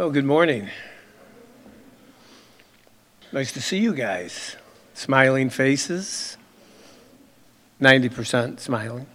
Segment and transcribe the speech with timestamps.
[0.00, 0.68] Oh, good morning.
[3.32, 4.54] Nice to see you guys.
[4.94, 6.36] Smiling faces.
[7.80, 9.08] 90% smiling.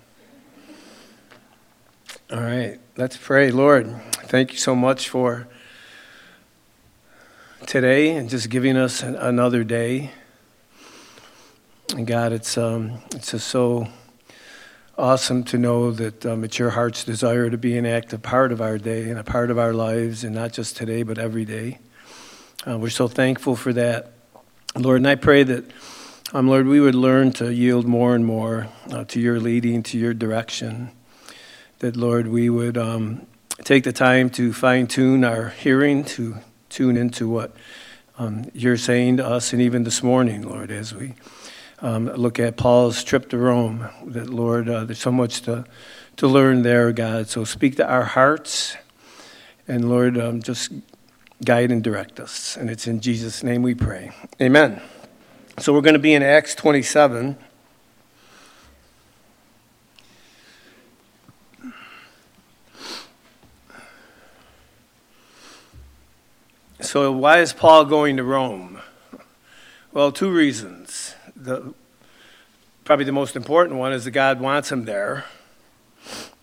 [2.30, 3.50] All right, let's pray.
[3.50, 5.48] Lord, thank you so much for
[7.66, 10.12] today and just giving us another day.
[11.96, 13.88] And God, it's, um, it's just so
[14.98, 18.62] awesome to know that um, it's your heart's desire to be an active part of
[18.62, 21.80] our day and a part of our lives, and not just today, but every day.
[22.68, 24.14] Uh, we're so thankful for that,
[24.78, 24.98] Lord.
[24.98, 25.66] And I pray that,
[26.34, 29.98] um, Lord, we would learn to yield more and more uh, to your leading, to
[29.98, 30.92] your direction.
[31.80, 33.26] That, Lord, we would um,
[33.64, 36.38] take the time to fine tune our hearing, to
[36.70, 37.56] tune into what
[38.20, 41.16] um, you're saying to us, and even this morning, Lord, as we
[41.84, 43.90] um, look at Paul's trip to Rome.
[44.06, 45.66] That, Lord, uh, there's so much to,
[46.16, 47.28] to learn there, God.
[47.28, 48.78] So speak to our hearts,
[49.68, 50.72] and Lord, um, just
[51.44, 52.56] guide and direct us.
[52.56, 54.12] And it's in Jesus' name we pray.
[54.42, 54.82] Amen.
[55.60, 57.38] So we're going to be in Acts 27.
[66.80, 68.80] So, why is Paul going to Rome?
[69.94, 70.83] Well, two reasons
[71.44, 71.74] the,
[72.86, 75.26] probably the most important one is that God wants him there.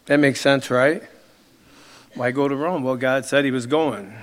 [0.07, 1.03] That makes sense, right?
[2.15, 2.83] Why go to Rome?
[2.83, 4.15] Well, God said he was going.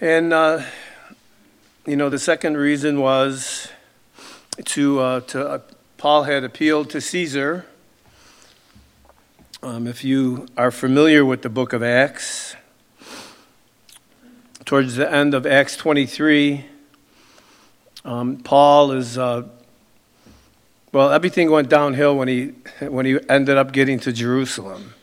[0.00, 0.64] And, uh,
[1.86, 3.68] you know, the second reason was
[4.64, 5.58] to, uh, to uh,
[5.96, 7.66] Paul had appealed to Caesar.
[9.62, 12.54] Um, if you are familiar with the book of Acts,
[14.64, 16.66] towards the end of Acts 23,
[18.04, 19.42] um, Paul is, uh,
[20.92, 24.94] well, everything went downhill when he, when he ended up getting to Jerusalem.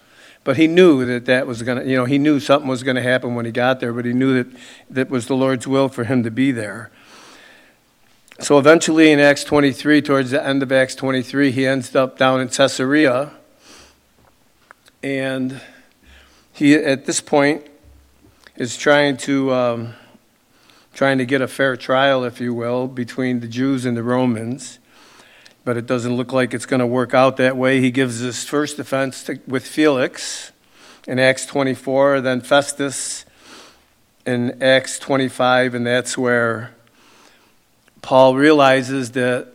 [0.43, 2.95] But he knew that that was going to, you know, he knew something was going
[2.95, 5.89] to happen when he got there, but he knew that that was the Lord's will
[5.89, 6.91] for him to be there.
[8.39, 12.41] So eventually in Acts 23, towards the end of Acts 23, he ends up down
[12.41, 13.31] in Caesarea.
[15.01, 15.61] And
[16.53, 17.65] he, at this point,
[18.55, 19.53] is trying to.
[19.53, 19.93] Um,
[20.95, 24.79] trying to get a fair trial, if you will, between the Jews and the Romans.
[25.65, 27.81] But it doesn't look like it's going to work out that way.
[27.81, 30.53] He gives his first defense to, with Felix
[31.05, 33.25] in Acts 24, then Festus
[34.25, 36.73] in Acts 25, and that's where
[38.01, 39.49] Paul realizes that.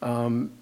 [0.00, 0.52] Um,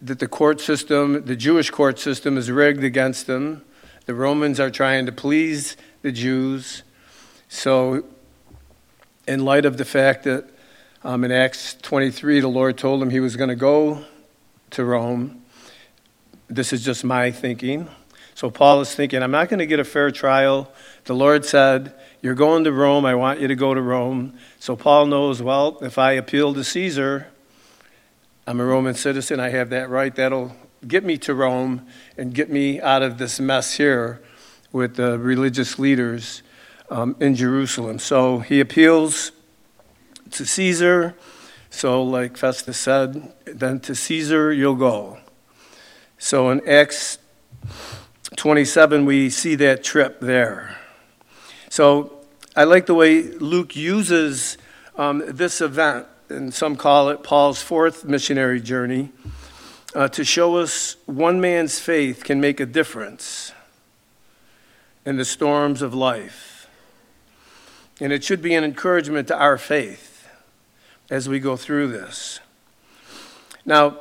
[0.00, 3.62] that the court system, the Jewish court system, is rigged against them.
[4.06, 6.82] The Romans are trying to please the Jews.
[7.48, 8.04] So
[9.26, 10.48] in light of the fact that
[11.04, 14.04] um, in Acts 23, the Lord told him he was going to go
[14.70, 15.42] to Rome.
[16.48, 17.88] This is just my thinking.
[18.34, 20.72] So Paul is thinking, I'm not going to get a fair trial.
[21.04, 23.04] The Lord said, You're going to Rome.
[23.04, 24.34] I want you to go to Rome.
[24.58, 27.28] So Paul knows, well, if I appeal to Caesar,
[28.46, 29.38] I'm a Roman citizen.
[29.38, 30.14] I have that right.
[30.14, 30.56] That'll
[30.86, 34.20] get me to Rome and get me out of this mess here
[34.72, 36.42] with the religious leaders
[36.92, 37.98] um, in Jerusalem.
[37.98, 39.32] So he appeals
[40.32, 41.14] to Caesar.
[41.70, 45.18] So, like Festus said, then to Caesar you'll go.
[46.18, 47.18] So in Acts
[48.36, 50.76] 27, we see that trip there.
[51.70, 52.18] So
[52.54, 54.58] I like the way Luke uses
[54.96, 59.10] um, this event, and some call it Paul's fourth missionary journey,
[59.94, 63.52] uh, to show us one man's faith can make a difference
[65.06, 66.51] in the storms of life.
[68.02, 70.28] And it should be an encouragement to our faith
[71.08, 72.40] as we go through this.
[73.64, 74.00] Now,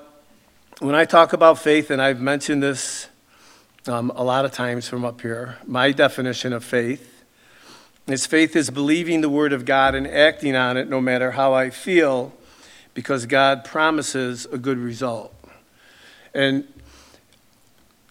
[0.79, 3.09] when I talk about faith, and I've mentioned this
[3.88, 7.23] um, a lot of times from up here, my definition of faith
[8.07, 11.53] is faith is believing the Word of God and acting on it no matter how
[11.53, 12.33] I feel
[12.95, 15.31] because God promises a good result.
[16.33, 16.68] And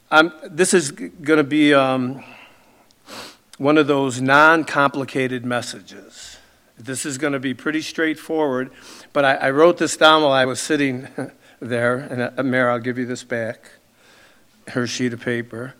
[0.09, 1.75] I'm, this is going to be.
[1.75, 2.23] Um,
[3.61, 6.39] one of those non complicated messages.
[6.79, 8.71] This is going to be pretty straightforward,
[9.13, 11.09] but I, I, wrote this down while I was sitting
[11.61, 11.99] there.
[11.99, 13.73] And uh, Mary, I'll give you this back,
[14.69, 15.75] her sheet of paper.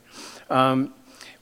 [0.51, 0.93] Um,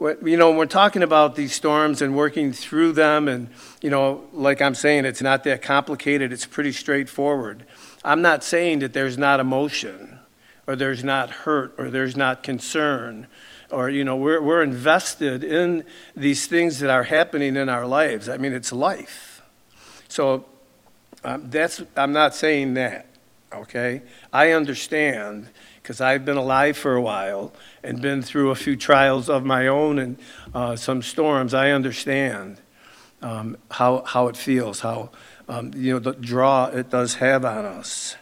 [0.00, 3.48] you know, we're talking about these storms and working through them, and,
[3.82, 7.64] you know, like I'm saying, it's not that complicated, it's pretty straightforward.
[8.04, 10.20] I'm not saying that there's not emotion,
[10.68, 13.26] or there's not hurt, or there's not concern,
[13.70, 15.84] or you know we're, we're invested in
[16.16, 19.42] these things that are happening in our lives i mean it's life
[20.08, 20.44] so
[21.24, 23.06] um, that's i'm not saying that
[23.52, 25.48] okay i understand
[25.88, 27.50] because I've been alive for a while
[27.82, 30.18] and been through a few trials of my own and
[30.54, 31.54] uh, some storms.
[31.54, 32.60] I understand
[33.22, 35.08] um, how, how it feels, how
[35.48, 38.16] um, you know the draw it does have on us.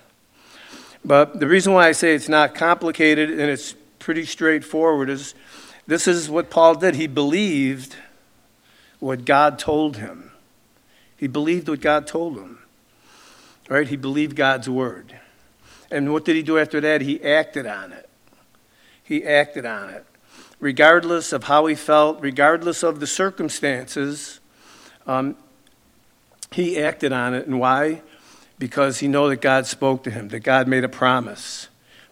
[1.04, 3.75] But the reason why I say it's not complicated and it's
[4.06, 5.35] pretty straightforward is
[5.88, 6.94] this is what Paul did.
[6.94, 7.97] He believed
[9.00, 10.31] what God told him.
[11.17, 12.61] He believed what God told him.
[13.69, 13.88] Right?
[13.88, 15.19] He believed God's word.
[15.91, 17.00] And what did he do after that?
[17.00, 18.08] He acted on it.
[19.03, 20.06] He acted on it.
[20.61, 24.38] Regardless of how he felt, regardless of the circumstances,
[25.08, 25.35] um,
[26.53, 27.49] he acted on it.
[27.49, 28.03] And why?
[28.56, 31.67] Because he knew that God spoke to him, that God made a promise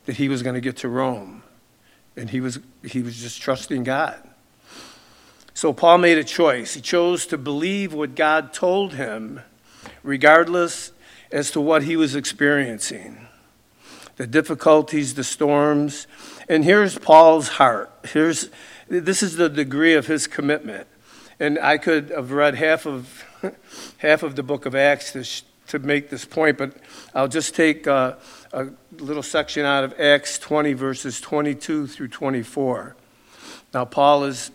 [0.06, 1.43] that he was going to get to Rome.
[2.16, 4.16] And he was, he was just trusting God.
[5.52, 6.74] So Paul made a choice.
[6.74, 9.40] He chose to believe what God told him,
[10.02, 10.92] regardless
[11.30, 13.24] as to what he was experiencing
[14.16, 16.06] the difficulties, the storms.
[16.48, 17.90] And here's Paul's heart.
[18.04, 18.50] Here's,
[18.88, 20.86] this is the degree of his commitment.
[21.40, 23.24] And I could have read half of,
[23.98, 25.24] half of the book of Acts to,
[25.68, 26.76] to make this point, but
[27.14, 28.18] I'll just take a,
[28.54, 32.94] a little section out of Acts 20, verses 22 through 24.
[33.74, 34.52] Now, Paul is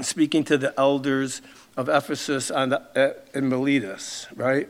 [0.00, 1.40] speaking to the elders
[1.76, 4.68] of Ephesus and uh, in Miletus, right?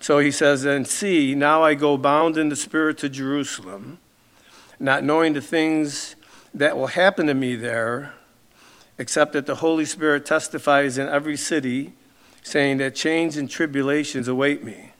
[0.00, 3.98] So he says, And see, now I go bound in the Spirit to Jerusalem,
[4.80, 6.16] not knowing the things
[6.54, 8.14] that will happen to me there,
[8.96, 11.92] except that the Holy Spirit testifies in every city,
[12.42, 14.92] saying that chains and tribulations await me.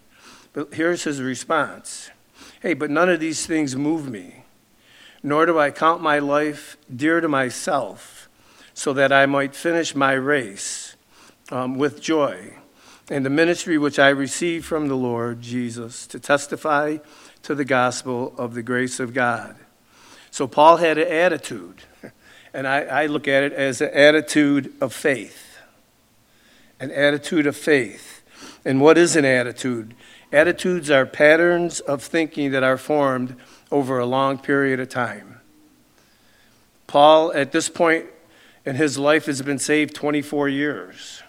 [0.53, 2.11] But here's his response
[2.61, 4.45] Hey, but none of these things move me,
[5.23, 8.29] nor do I count my life dear to myself,
[8.75, 10.97] so that I might finish my race
[11.51, 12.59] um, with joy
[13.11, 16.99] and the ministry which I received from the Lord Jesus to testify
[17.43, 19.57] to the gospel of the grace of God.
[20.31, 21.83] So Paul had an attitude,
[22.53, 25.59] and I, I look at it as an attitude of faith.
[26.81, 28.23] An attitude of faith.
[28.65, 29.95] And what is an attitude?
[30.33, 33.37] Attitudes are patterns of thinking that are formed
[33.71, 35.41] over a long period of time.
[36.87, 38.07] Paul, at this point
[38.65, 41.23] in his life, has been saved 24 years.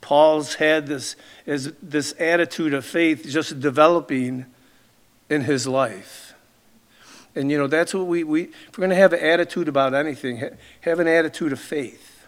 [0.00, 4.46] Paul's had this, is this attitude of faith just developing
[5.28, 6.34] in his life.
[7.34, 9.94] And, you know, that's what we, we if we're going to have an attitude about
[9.94, 10.42] anything,
[10.80, 12.26] have an attitude of faith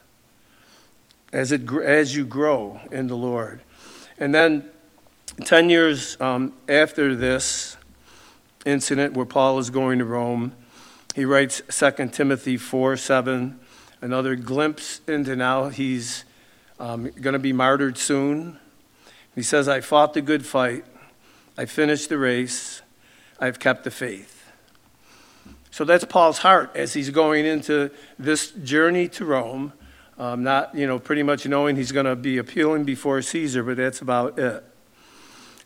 [1.33, 3.61] as, it, as you grow in the Lord.
[4.19, 4.70] And then
[5.41, 7.77] 10 years um, after this
[8.67, 10.53] incident where Paul is going to Rome,
[11.15, 13.59] he writes 2 Timothy 4 7,
[14.01, 16.25] another glimpse into now he's
[16.79, 18.59] um, going to be martyred soon.
[19.35, 20.85] He says, I fought the good fight,
[21.57, 22.83] I finished the race,
[23.39, 24.51] I've kept the faith.
[25.71, 29.73] So that's Paul's heart as he's going into this journey to Rome.
[30.19, 33.79] Um, not, you know, pretty much knowing he's going to be appealing before Caesar, but
[33.79, 34.65] that's about it.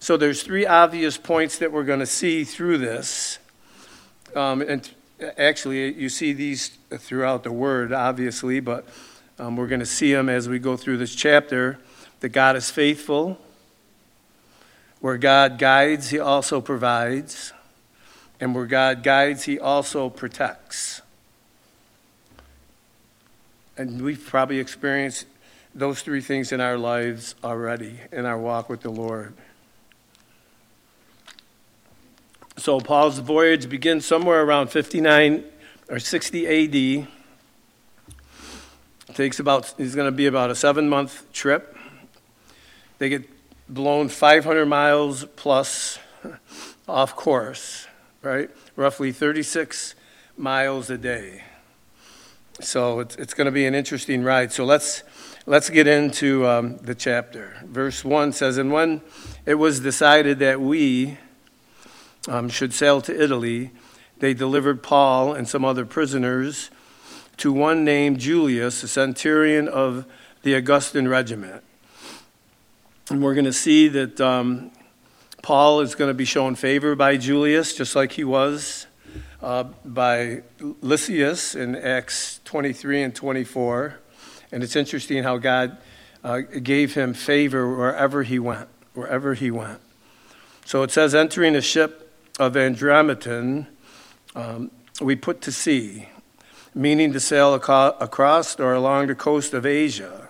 [0.04, 3.38] So there's three obvious points that we're going to see through this.
[4.36, 4.86] Um, and
[5.38, 8.86] actually, you see these throughout the word, obviously, but
[9.38, 11.78] um, we're going to see them as we go through this chapter.
[12.20, 13.38] That God is faithful.
[15.00, 17.54] Where God guides, He also provides.
[18.38, 21.00] And where God guides, He also protects.
[23.78, 25.24] And we've probably experienced
[25.74, 29.32] those three things in our lives already in our walk with the Lord.
[32.56, 35.44] So Paul's voyage begins somewhere around 59
[35.88, 37.08] or 60 AD
[39.14, 41.76] takes about, it's going to be about a seven month trip.
[42.98, 43.28] They get
[43.68, 45.98] blown 500 miles plus
[46.88, 47.86] off course,
[48.22, 48.50] right?
[48.76, 49.94] Roughly 36
[50.36, 51.42] miles a day.
[52.60, 54.52] So it's, it's going to be an interesting ride.
[54.52, 55.02] So let's,
[55.44, 57.56] let's get into um, the chapter.
[57.64, 59.02] Verse 1 says, And when
[59.44, 61.18] it was decided that we
[62.28, 63.70] um, should sail to Italy,
[64.18, 66.70] they delivered Paul and some other prisoners
[67.38, 70.06] to one named Julius, a centurion of
[70.42, 71.62] the Augustan regiment.
[73.10, 74.70] And we're going to see that um,
[75.42, 78.86] Paul is going to be shown favor by Julius, just like he was
[79.42, 80.42] uh, by
[80.80, 83.98] Lysias in Acts 23 and 24.
[84.52, 85.76] And it's interesting how God
[86.22, 89.80] uh, gave him favor wherever he went, wherever he went.
[90.64, 92.03] So it says, entering a ship
[92.38, 93.66] of Adramyttium,
[94.34, 96.08] um, we put to sea
[96.74, 100.28] meaning to sail across or along the coast of Asia.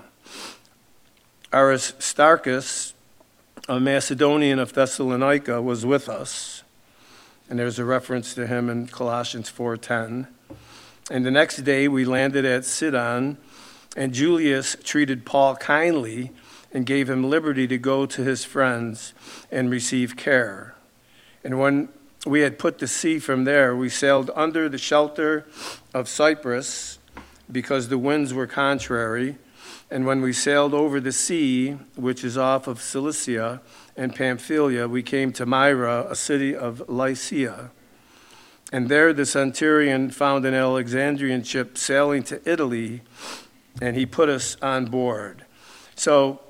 [1.52, 2.92] Aristarchus,
[3.68, 6.62] a Macedonian of Thessalonica, was with us.
[7.49, 10.26] And there's a reference to him in Colossians 4:10.
[11.11, 13.38] And the next day we landed at Sidon,
[13.96, 16.32] and Julius treated Paul kindly
[16.73, 19.14] and gave him liberty to go to his friends
[19.50, 20.74] and receive care.
[21.45, 21.89] And when
[22.27, 25.47] we had put to sea from there, we sailed under the shelter
[25.93, 26.99] of Cyprus
[27.53, 29.37] because the winds were contrary.
[29.91, 33.61] And when we sailed over the sea, which is off of Cilicia
[33.97, 37.71] and Pamphylia, we came to Myra, a city of Lycia.
[38.73, 43.03] And there the centurion found an Alexandrian ship sailing to Italy,
[43.81, 45.45] and he put us on board.
[45.95, 46.41] So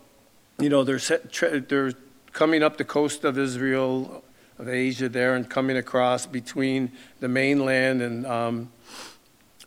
[0.59, 1.93] you know, they're, they're
[2.33, 4.24] coming up the coast of Israel,
[4.59, 8.73] of Asia there, and coming across between the mainland and um,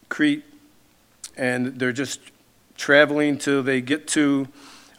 [0.10, 0.44] Crete.
[1.36, 2.20] And they're just
[2.76, 4.48] traveling till they get to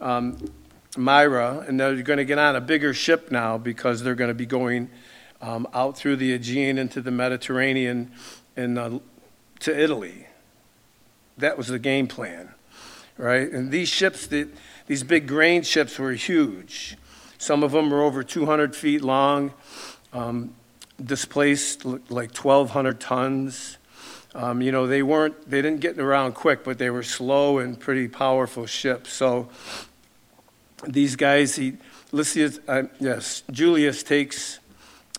[0.00, 0.52] um,
[0.96, 4.34] Myra, and they're going to get on a bigger ship now because they're going to
[4.34, 4.90] be going
[5.40, 8.10] um, out through the Aegean into the Mediterranean
[8.56, 8.98] and uh,
[9.60, 10.26] to Italy.
[11.36, 12.52] That was the game plan,
[13.16, 13.50] right?
[13.50, 14.48] And these ships that
[14.86, 16.96] these big grain ships were huge.
[17.38, 19.54] Some of them were over 200 feet long,
[20.12, 20.54] um,
[21.02, 23.78] displaced like 1,200 tons.
[24.34, 27.78] Um, you know, they weren't, they didn't get around quick, but they were slow and
[27.78, 29.12] pretty powerful ships.
[29.12, 29.48] So
[30.86, 31.78] these guys, he,
[32.12, 34.58] Lysias, uh, yes, Julius takes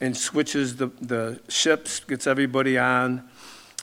[0.01, 3.27] and switches the, the ships, gets everybody on.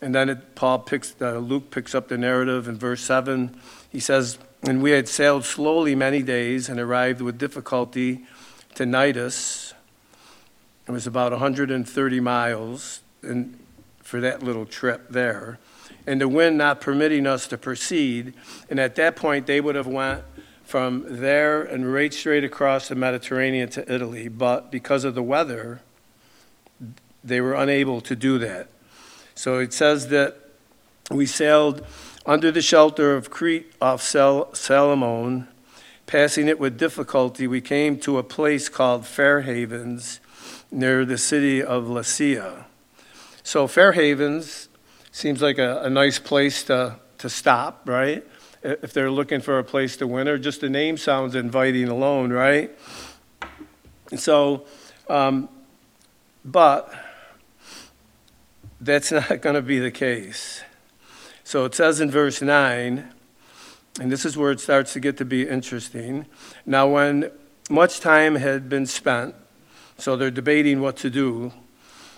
[0.03, 3.59] And then it, Paul picks, uh, Luke picks up the narrative in verse 7.
[3.91, 8.25] He says, and we had sailed slowly many days and arrived with difficulty
[8.75, 9.75] to Cnidus.
[10.89, 13.59] It was about 130 miles and
[13.99, 15.59] for that little trip there.
[16.07, 18.35] And the wind not permitting us to proceed.
[18.71, 20.23] And at that point, they would have went
[20.65, 24.29] from there and right straight across the Mediterranean to Italy.
[24.29, 25.81] But because of the weather,
[27.25, 28.69] they were unable to do that.
[29.35, 30.37] So it says that
[31.11, 31.85] we sailed
[32.27, 35.47] under the shelter of Crete off Sal- Salamone,
[36.07, 40.21] passing it with difficulty, we came to a place called Fair Havens
[40.71, 42.65] near the city of Lasea.
[43.45, 44.69] So, Fair Havens
[45.13, 48.27] seems like a, a nice place to, to stop, right?
[48.63, 52.77] If they're looking for a place to winter, just the name sounds inviting alone, right?
[54.11, 54.67] And so,
[55.09, 55.49] um,
[56.45, 56.93] but
[58.81, 60.63] that's not going to be the case.
[61.47, 63.09] So it says in verse 9,
[64.01, 66.27] and this is where it starts to get to be interesting.
[66.67, 67.31] Now, when
[67.71, 69.33] much time had been spent,
[69.97, 71.53] so they're debating what to do,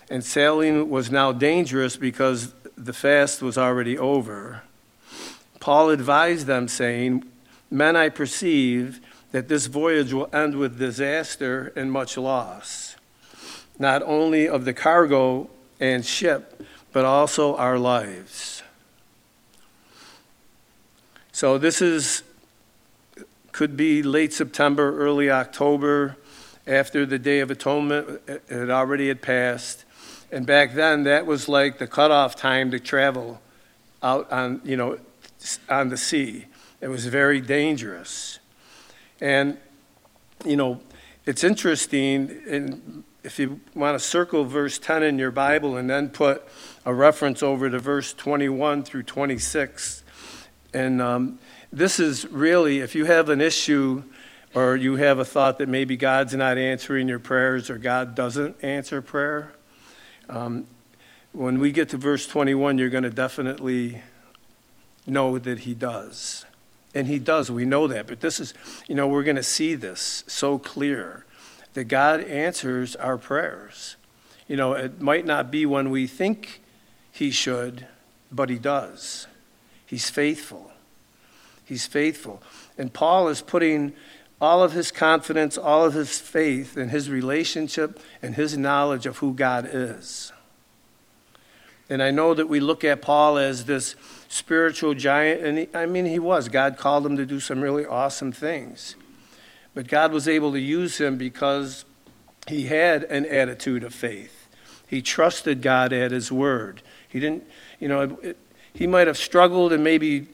[0.09, 4.63] and sailing was now dangerous because the fast was already over.
[5.61, 7.23] Paul advised them, saying,
[7.71, 8.99] Men, I perceive
[9.33, 12.97] that this voyage will end with disaster and much loss,
[13.79, 18.58] not only of the cargo and ship, but also our lives.
[21.39, 22.25] So this is
[23.53, 26.17] could be late September, early October,
[26.67, 29.85] after the Day of Atonement uh, uh, had already had passed.
[30.33, 33.41] And back then, that was like the cutoff time to travel
[34.03, 34.99] out on, you know,
[35.69, 36.47] on the sea.
[36.81, 38.41] It was very dangerous.
[39.21, 39.59] And,
[40.45, 40.81] you know,
[41.25, 46.09] it's interesting, and if you want to circle verse 10 in your Bible and then
[46.09, 46.43] put
[46.85, 50.03] a reference over to verse 21 through 26,
[50.73, 51.39] and um,
[51.73, 54.03] this is really, if you have an issue
[54.55, 58.63] or you have a thought that maybe God's not answering your prayers or God doesn't
[58.63, 59.53] answer prayer,
[60.29, 60.67] um,
[61.33, 64.03] when we get to verse 21, you're going to definitely
[65.07, 66.45] know that He does.
[66.95, 68.07] And He does, we know that.
[68.07, 68.55] But this is,
[68.89, 71.25] you know, we're going to see this so clear
[71.75, 73.97] that God answers our prayers.
[74.49, 76.63] You know, it might not be when we think
[77.13, 77.87] He should,
[78.33, 79.27] but He does.
[79.89, 80.71] He's faithful.
[81.65, 82.43] He's faithful.
[82.77, 83.95] And Paul is putting
[84.41, 89.19] all of his confidence, all of his faith in his relationship and his knowledge of
[89.19, 90.31] who God is.
[91.89, 93.97] And I know that we look at Paul as this
[94.29, 96.51] spiritual giant, and he, I mean, he was.
[96.51, 98.95] God called him to do some really awesome things.
[99.75, 101.87] But God was able to use him because
[102.47, 104.49] he had an attitude of faith.
[104.87, 106.83] He trusted God at his word.
[107.09, 107.45] He didn't,
[107.81, 108.37] you know, it,
[108.79, 110.29] he might have struggled and maybe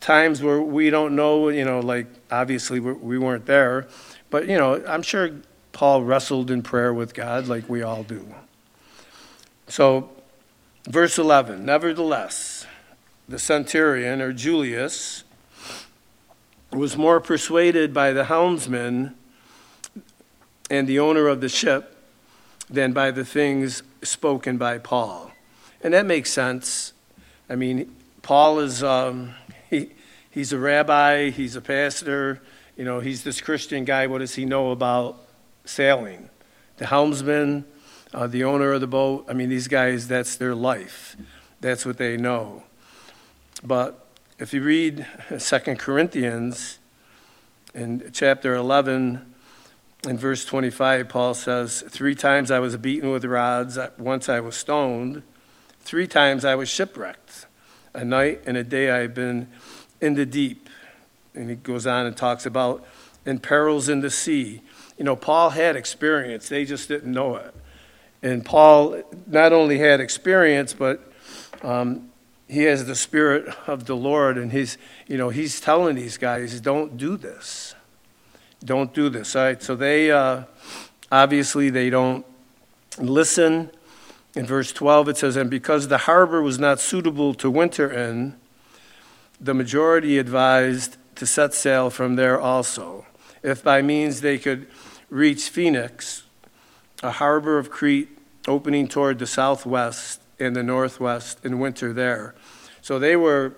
[0.00, 3.86] times where we don't know, you know, like obviously we weren't there,
[4.30, 5.30] but, you know, I'm sure
[5.72, 8.34] Paul wrestled in prayer with God like we all do.
[9.68, 10.08] So,
[10.88, 12.66] verse 11 Nevertheless,
[13.28, 15.24] the centurion, or Julius,
[16.72, 19.14] was more persuaded by the helmsman
[20.70, 21.94] and the owner of the ship
[22.70, 25.30] than by the things spoken by Paul.
[25.82, 26.94] And that makes sense.
[27.52, 29.34] I mean, Paul is, um,
[29.68, 29.90] he,
[30.30, 32.40] he's a rabbi, he's a pastor,
[32.78, 34.06] you know, he's this Christian guy.
[34.06, 35.18] What does he know about
[35.66, 36.30] sailing?
[36.78, 37.66] The helmsman,
[38.14, 41.14] uh, the owner of the boat, I mean, these guys, that's their life.
[41.60, 42.62] That's what they know.
[43.62, 44.02] But
[44.38, 45.06] if you read
[45.36, 46.78] Second Corinthians
[47.74, 49.34] in chapter 11,
[50.08, 54.56] in verse 25, Paul says, Three times I was beaten with rods, once I was
[54.56, 55.22] stoned,
[55.82, 57.46] three times I was shipwrecked.
[57.94, 59.48] A night and a day I've been
[60.00, 60.68] in the deep.
[61.34, 62.84] And he goes on and talks about
[63.26, 64.62] in perils in the sea.
[64.98, 67.54] You know, Paul had experience, they just didn't know it.
[68.22, 71.12] And Paul not only had experience, but
[71.62, 72.10] um,
[72.48, 76.60] he has the spirit of the Lord, and he's, you know, he's telling these guys,
[76.60, 77.74] don't do this.
[78.64, 79.34] Don't do this.
[79.34, 80.44] All right, so they uh,
[81.10, 82.24] obviously they don't
[82.98, 83.70] listen.
[84.34, 88.36] In verse 12, it says, And because the harbor was not suitable to winter in,
[89.40, 93.04] the majority advised to set sail from there also,
[93.42, 94.66] if by means they could
[95.10, 96.22] reach Phoenix,
[97.02, 98.08] a harbor of Crete
[98.48, 102.34] opening toward the southwest and the northwest in winter there.
[102.80, 103.54] So they were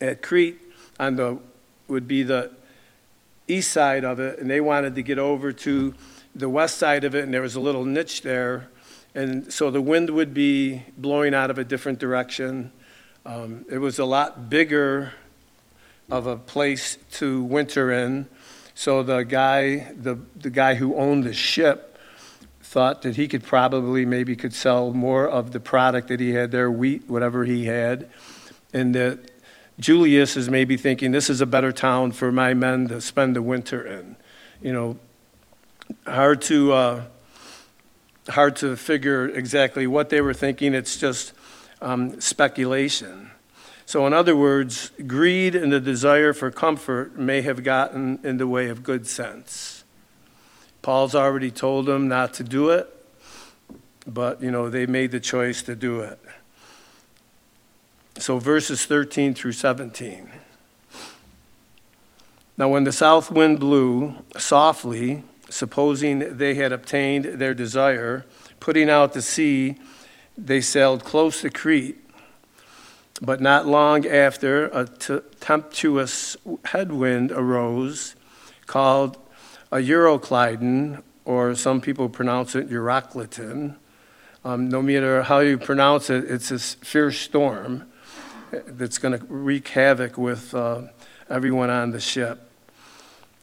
[0.00, 0.60] at Crete
[0.98, 1.38] on the
[1.88, 2.50] would be the
[3.46, 5.94] east side of it, and they wanted to get over to
[6.34, 8.68] the west side of it, and there was a little niche there.
[9.16, 12.70] And so the wind would be blowing out of a different direction.
[13.24, 15.14] Um, it was a lot bigger
[16.10, 18.28] of a place to winter in.
[18.74, 21.98] So the guy, the, the guy who owned the ship,
[22.60, 26.50] thought that he could probably maybe could sell more of the product that he had
[26.50, 28.10] there, wheat, whatever he had,
[28.74, 29.30] and that
[29.80, 33.40] Julius is maybe thinking this is a better town for my men to spend the
[33.40, 34.16] winter in.
[34.60, 34.98] You know,
[36.06, 37.04] hard to uh,
[38.28, 40.74] hard to figure exactly what they were thinking.
[40.74, 41.32] It's just
[41.80, 43.30] um, speculation.
[43.84, 48.46] So, in other words, greed and the desire for comfort may have gotten in the
[48.46, 49.84] way of good sense.
[50.82, 52.92] Paul's already told them not to do it,
[54.06, 56.18] but you know they made the choice to do it.
[58.18, 60.30] So, verses 13 through 17.
[62.58, 68.24] Now, when the south wind blew softly, supposing they had obtained their desire,
[68.60, 69.76] putting out to sea,
[70.36, 71.98] they sailed close to Crete.
[73.22, 74.86] But not long after, a
[75.40, 78.14] tempestuous headwind arose
[78.66, 79.16] called
[79.72, 83.76] a Euroclydon, or some people pronounce it Eurocliton.
[84.44, 87.84] Um, no matter how you pronounce it, it's a fierce storm
[88.50, 90.82] that's going to wreak havoc with uh,
[91.30, 92.50] everyone on the ship.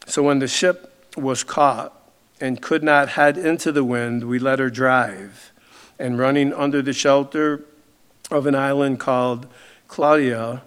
[0.06, 1.94] So when the ship was caught
[2.42, 5.52] and could not head into the wind, we let her drive.
[6.00, 7.64] And running under the shelter
[8.32, 9.48] of an island called
[9.88, 10.62] Clauda,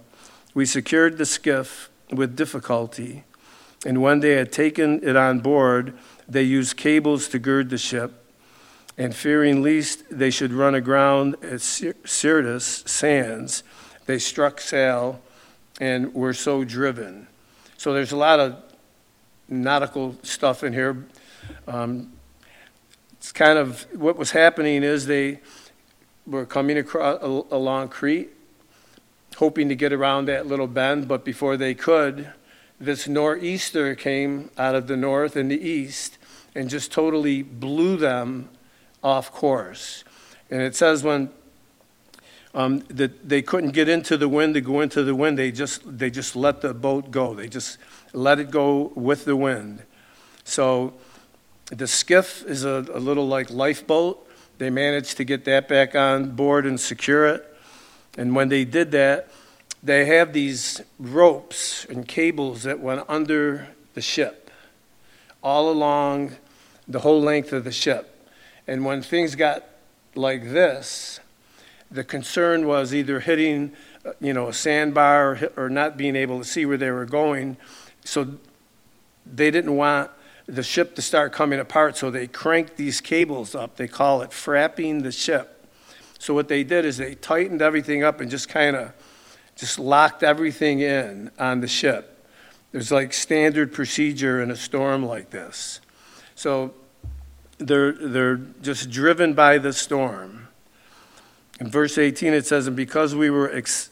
[0.55, 3.25] we secured the skiff with difficulty.
[3.85, 5.97] And when they had taken it on board,
[6.29, 8.25] they used cables to gird the ship.
[8.97, 13.63] And fearing lest they should run aground at Syrtis sands,
[14.07, 15.21] they struck sail
[15.79, 17.27] and were so driven.
[17.77, 18.63] So there's a lot of
[19.49, 21.07] nautical stuff in here.
[21.67, 22.13] Um,
[23.19, 25.41] it's kind of what was happening is they
[26.27, 28.31] were coming across along Crete,
[29.37, 32.33] hoping to get around that little bend, but before they could,
[32.81, 36.19] this nor'easter came out of the north and the east
[36.55, 38.49] and just totally blew them
[39.03, 40.05] off course.
[40.51, 41.31] And it says when
[42.57, 45.39] um, that they couldn't get into the wind to go into the wind.
[45.39, 47.35] They just, they just let the boat go.
[47.35, 47.77] They just
[48.13, 49.83] let it go with the wind.
[50.45, 50.95] So
[51.71, 54.27] the skiff is a, a little like lifeboat.
[54.59, 57.57] They managed to get that back on board and secure it.
[58.17, 59.29] And when they did that,
[59.83, 64.51] they have these ropes and cables that went under the ship,
[65.43, 66.37] all along
[66.89, 68.31] the whole length of the ship.
[68.67, 69.65] And when things got
[70.15, 71.21] like this,
[71.91, 73.73] the concern was either hitting,
[74.05, 77.07] uh, you know, a sandbar or, or not being able to see where they were
[77.07, 77.57] going.
[78.07, 78.29] So
[79.27, 80.11] they didn't want
[80.47, 83.77] the ship to start coming apart, so they cranked these cables up.
[83.77, 85.67] They call it frapping the ship.
[86.19, 88.93] So what they did is they tightened everything up and just kind of
[89.57, 92.25] just locked everything in on the ship.
[92.73, 95.81] There's like standard procedure in a storm like this.
[96.35, 96.75] So
[97.59, 100.49] they're, they're just driven by the storm.
[101.59, 103.91] In verse 18 it says, And because we were ex-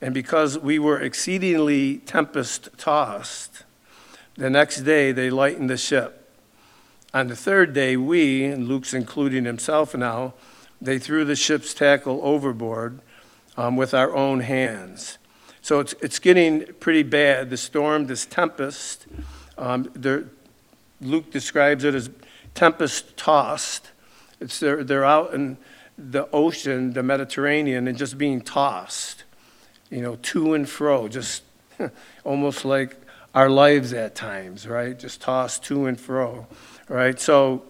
[0.00, 3.64] and because we were exceedingly tempest tossed,
[4.36, 6.14] the next day they lightened the ship
[7.14, 10.34] On the third day, we, and Luke's including himself now,
[10.80, 13.00] they threw the ship's tackle overboard
[13.56, 15.18] um, with our own hands.
[15.62, 17.50] So it's, it's getting pretty bad.
[17.50, 19.06] The storm, this tempest,
[19.56, 19.90] um,
[21.00, 22.10] Luke describes it as
[22.54, 23.90] tempest tossed.
[24.38, 25.56] It's they're, they're out in
[25.96, 29.24] the ocean, the Mediterranean, and just being tossed,
[29.90, 31.42] you know, to and fro, just
[32.24, 32.96] almost like
[33.34, 34.98] our lives at times, right?
[34.98, 36.46] Just tossed to and fro,
[36.88, 37.18] right?
[37.20, 37.62] So,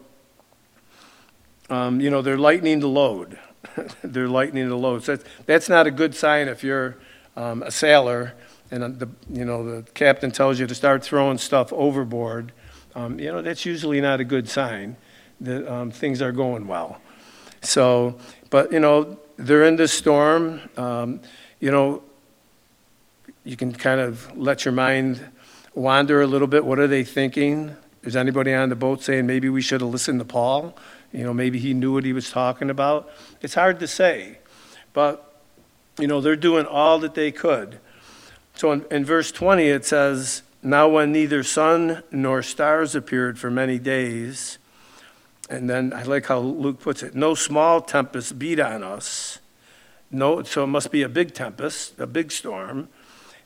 [1.70, 3.38] um, you know, they're lightening the load.
[4.02, 5.04] they're lightening the load.
[5.04, 6.96] So that's, that's not a good sign if you're
[7.37, 8.35] um, a sailor
[8.70, 12.52] and the, you know, the captain tells you to start throwing stuff overboard.
[12.94, 14.96] Um, you know, that's usually not a good sign
[15.40, 17.00] that um, things are going well.
[17.62, 18.18] So,
[18.50, 20.61] but, you know, they're in this storm.
[20.76, 21.20] Um,
[21.61, 22.02] you know,
[23.44, 25.20] you can kind of let your mind
[25.74, 26.64] wander a little bit.
[26.64, 27.77] What are they thinking?
[28.03, 30.77] Is anybody on the boat saying maybe we should have listened to Paul?
[31.12, 33.11] You know, maybe he knew what he was talking about.
[33.40, 34.38] It's hard to say.
[34.92, 35.40] But,
[35.98, 37.79] you know, they're doing all that they could.
[38.55, 43.51] So in, in verse 20, it says, Now when neither sun nor stars appeared for
[43.51, 44.59] many days,
[45.48, 49.38] and then I like how Luke puts it, no small tempest beat on us.
[50.11, 52.88] No, so it must be a big tempest, a big storm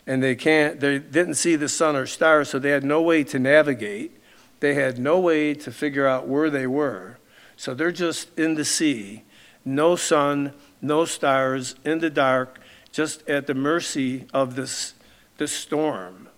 [0.07, 3.25] and they can't they didn't see the sun or stars so they had no way
[3.25, 4.19] to navigate.
[4.61, 7.19] They had no way to figure out where they were.
[7.57, 9.25] So they're just in the sea.
[9.65, 12.61] No sun no stars in the dark
[12.91, 14.95] just at the mercy of this
[15.38, 16.29] this storm.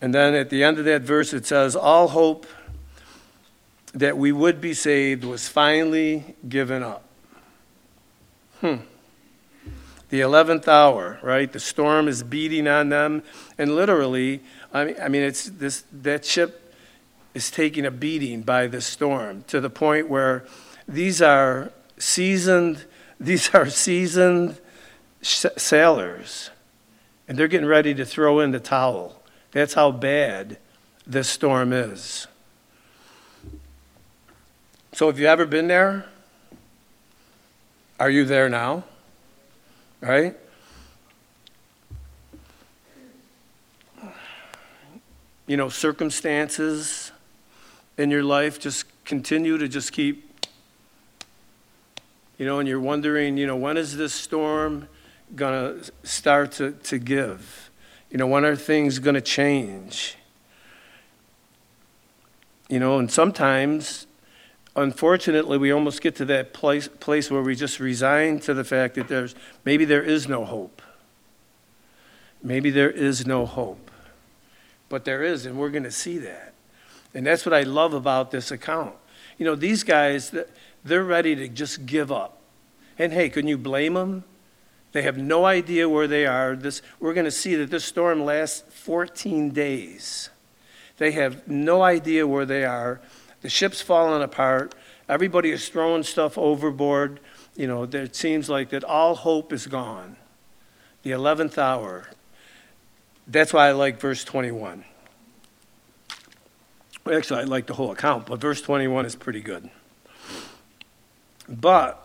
[0.00, 2.46] And then at the end of that verse it says all hope
[3.92, 7.04] that we would be saved was finally given up.
[8.60, 8.76] Hmm
[10.10, 11.50] the 11th hour, right?
[11.50, 13.22] The storm is beating on them.
[13.56, 14.40] And literally,
[14.72, 16.74] I mean, I mean it's this, that ship
[17.32, 20.44] is taking a beating by the storm to the point where
[20.86, 22.84] these are seasoned,
[23.20, 24.58] these are seasoned
[25.22, 26.50] sailors.
[27.28, 29.22] And they're getting ready to throw in the towel.
[29.52, 30.58] That's how bad
[31.06, 32.26] this storm is.
[34.92, 36.06] So, have you ever been there?
[38.00, 38.82] Are you there now?
[40.00, 40.36] Right?
[45.46, 47.12] You know, circumstances
[47.98, 50.46] in your life just continue to just keep,
[52.38, 54.88] you know, and you're wondering, you know, when is this storm
[55.34, 57.70] going to start to, give?
[58.10, 60.16] You know, when are things going to change?
[62.68, 64.06] You know, and sometimes
[64.76, 68.94] unfortunately, we almost get to that place, place where we just resign to the fact
[68.94, 70.82] that there's maybe there is no hope.
[72.42, 73.90] Maybe there is no hope.
[74.88, 76.54] But there is, and we're going to see that.
[77.14, 78.94] And that's what I love about this account.
[79.38, 80.34] You know, these guys,
[80.84, 82.38] they're ready to just give up.
[82.98, 84.24] And hey, can you blame them?
[84.92, 86.56] They have no idea where they are.
[86.56, 90.30] This, we're going to see that this storm lasts 14 days.
[90.98, 93.00] They have no idea where they are.
[93.42, 94.74] The ship's falling apart.
[95.08, 97.20] Everybody is throwing stuff overboard.
[97.56, 100.16] You know, it seems like that all hope is gone.
[101.02, 102.10] The 11th hour.
[103.26, 104.84] That's why I like verse 21.
[107.10, 109.70] Actually, I like the whole account, but verse 21 is pretty good.
[111.48, 112.00] But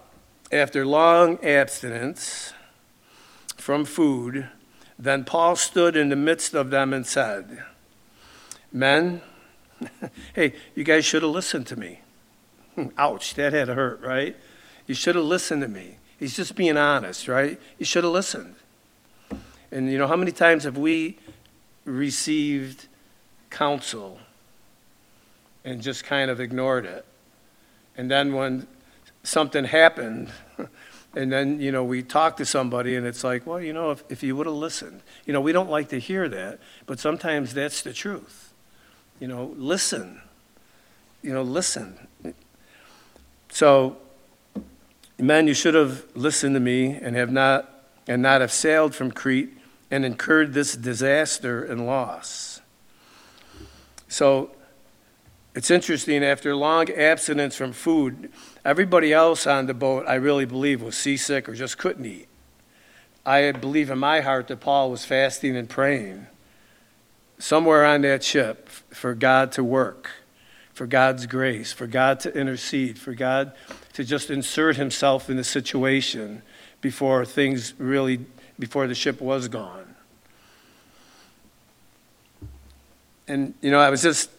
[0.51, 2.53] after long abstinence
[3.57, 4.49] from food,
[4.97, 7.63] then Paul stood in the midst of them and said,
[8.71, 9.21] Men,
[10.33, 11.99] hey, you guys should have listened to me.
[12.97, 14.35] Ouch, that had to hurt, right?
[14.87, 15.97] You should have listened to me.
[16.17, 17.59] He's just being honest, right?
[17.77, 18.55] You should have listened.
[19.71, 21.17] And you know, how many times have we
[21.83, 22.87] received
[23.49, 24.19] counsel
[25.63, 27.05] and just kind of ignored it?
[27.97, 28.67] And then when
[29.23, 30.31] something happened,
[31.15, 34.03] and then, you know, we talk to somebody and it's like, well, you know, if,
[34.09, 35.01] if you would have listened.
[35.25, 38.44] You know, we don't like to hear that, but sometimes that's the truth.
[39.19, 40.21] You know, listen.
[41.21, 42.07] You know, listen.
[43.49, 43.97] So,
[45.17, 47.71] men, you should have listened to me and have not
[48.07, 49.57] and not have sailed from Crete
[49.89, 52.61] and incurred this disaster and loss.
[54.07, 54.51] So
[55.55, 58.31] it's interesting, after long abstinence from food,
[58.63, 62.27] everybody else on the boat, I really believe, was seasick or just couldn't eat.
[63.25, 66.27] I believe in my heart that Paul was fasting and praying
[67.37, 70.09] somewhere on that ship for God to work,
[70.73, 73.53] for God's grace, for God to intercede, for God
[73.93, 76.41] to just insert himself in the situation
[76.81, 78.25] before things really,
[78.59, 79.95] before the ship was gone.
[83.27, 84.29] And, you know, I was just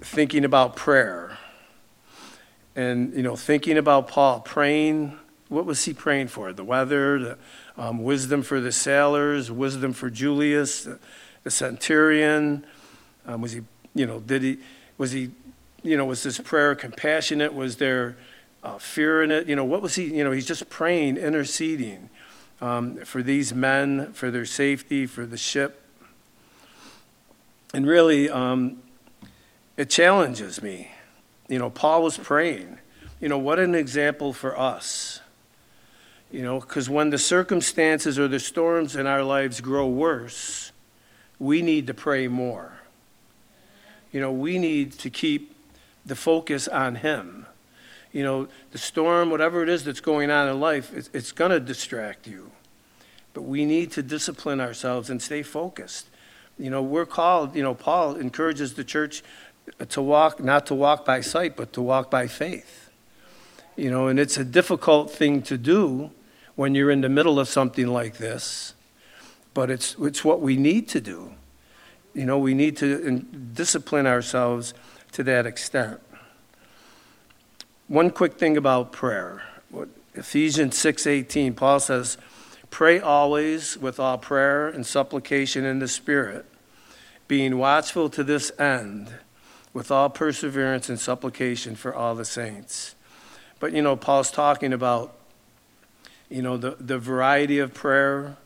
[0.00, 1.38] thinking about prayer
[2.74, 5.16] and, you know, thinking about Paul praying.
[5.48, 6.52] What was he praying for?
[6.52, 7.38] The weather, the
[7.76, 10.98] um, wisdom for the sailors, wisdom for Julius, the,
[11.44, 12.64] the centurion.
[13.26, 13.62] Um, was he,
[13.94, 14.58] you know, did he,
[14.96, 15.30] was he,
[15.82, 17.54] you know, was this prayer compassionate?
[17.54, 18.16] Was there
[18.62, 19.48] uh, fear in it?
[19.48, 22.10] You know, what was he, you know, he's just praying, interceding
[22.60, 25.82] um, for these men, for their safety, for the ship.
[27.72, 28.82] And really, um,
[29.76, 30.90] it challenges me.
[31.48, 32.78] You know, Paul was praying.
[33.20, 35.20] You know, what an example for us.
[36.30, 40.67] You know, because when the circumstances or the storms in our lives grow worse,
[41.38, 42.72] we need to pray more.
[44.12, 45.54] You know, we need to keep
[46.04, 47.46] the focus on Him.
[48.12, 51.50] You know, the storm, whatever it is that's going on in life, it's, it's going
[51.50, 52.50] to distract you.
[53.34, 56.06] But we need to discipline ourselves and stay focused.
[56.58, 59.22] You know, we're called, you know, Paul encourages the church
[59.90, 62.90] to walk, not to walk by sight, but to walk by faith.
[63.76, 66.10] You know, and it's a difficult thing to do
[66.56, 68.74] when you're in the middle of something like this,
[69.54, 71.32] but it's, it's what we need to do.
[72.14, 74.74] You know, we need to discipline ourselves
[75.12, 76.00] to that extent.
[77.86, 79.42] One quick thing about prayer.
[80.14, 82.18] Ephesians 6:18, Paul says,
[82.70, 86.44] "Pray always with all prayer and supplication in the Spirit,
[87.28, 89.14] being watchful to this end,
[89.72, 92.96] with all perseverance and supplication for all the saints."
[93.60, 95.14] But you know, Paul's talking about
[96.30, 98.36] you know, the, the variety of prayer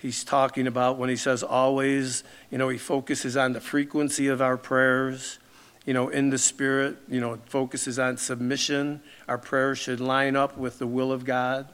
[0.00, 4.40] he's talking about when he says always, you know, he focuses on the frequency of
[4.40, 5.38] our prayers,
[5.84, 9.02] you know, in the spirit, you know, focuses on submission.
[9.28, 11.68] Our prayers should line up with the will of God.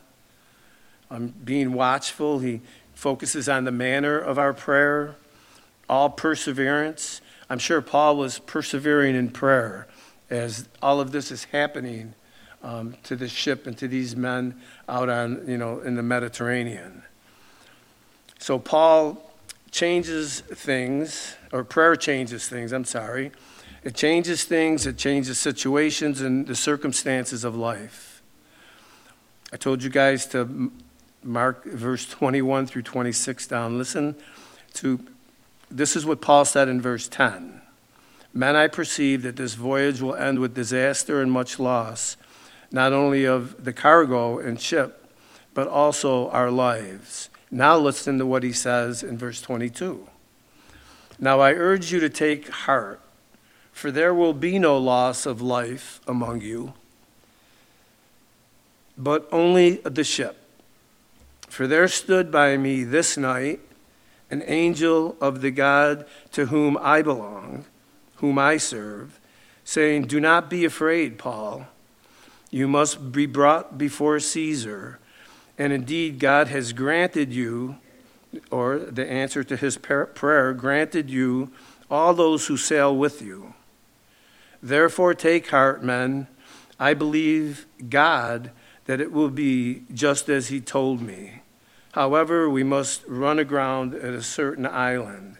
[1.11, 2.63] Um, being watchful, he
[2.95, 5.15] focuses on the manner of our prayer,
[5.89, 7.21] all perseverance.
[7.49, 9.87] I'm sure Paul was persevering in prayer
[10.31, 12.15] as all of this is happening
[12.65, 17.05] um, to the ship and to these men out on, you know, in the Mediterranean.
[18.39, 19.23] So Paul
[19.71, 23.33] changes things, or prayer changes things, I'm sorry.
[23.83, 28.23] It changes things, it changes situations and the circumstances of life.
[29.53, 30.73] I told you guys to
[31.23, 33.79] mark verse 21 through 26 down.
[33.79, 34.17] Listen
[34.75, 35.01] to
[35.71, 37.61] this is what Paul said in verse 10.
[38.33, 42.17] Men, I perceive that this voyage will end with disaster and much loss
[42.71, 45.09] not only of the cargo and ship,
[45.55, 47.31] but also our lives.
[47.57, 50.07] Now listen to what he says in verse 22.
[51.19, 53.01] Now I urge you to take heart,
[53.73, 56.75] for there will be no loss of life among you,
[58.99, 60.37] but only the ship.
[61.49, 63.61] For there stood by me this night
[64.31, 67.65] an angel of the God to whom I belong,
[68.17, 69.19] whom I serve,
[69.65, 71.67] saying, Do not be afraid, Paul.
[72.51, 74.99] You must be brought before Caesar.
[75.59, 77.77] And indeed, God has granted you,
[78.51, 81.51] or the answer to his prayer, granted you
[81.91, 83.55] all those who sail with you.
[84.63, 86.27] Therefore, take heart, men.
[86.79, 88.51] I believe God
[88.87, 91.43] that it will be just as he told me.
[91.93, 95.39] However, we must run aground at a certain island.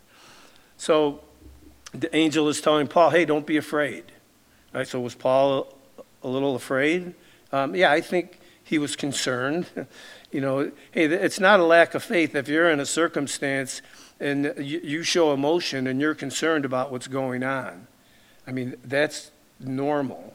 [0.79, 1.21] So
[1.93, 4.05] the angel is telling Paul, hey, don't be afraid.
[4.73, 5.75] Right, so was Paul
[6.23, 7.15] a little afraid.
[7.53, 9.67] Um, yeah, I think he was concerned.
[10.33, 13.81] you know, hey, it's not a lack of faith if you're in a circumstance
[14.19, 17.87] and you, show emotion and you're concerned about what's going on.
[18.47, 20.35] I mean, that's normal.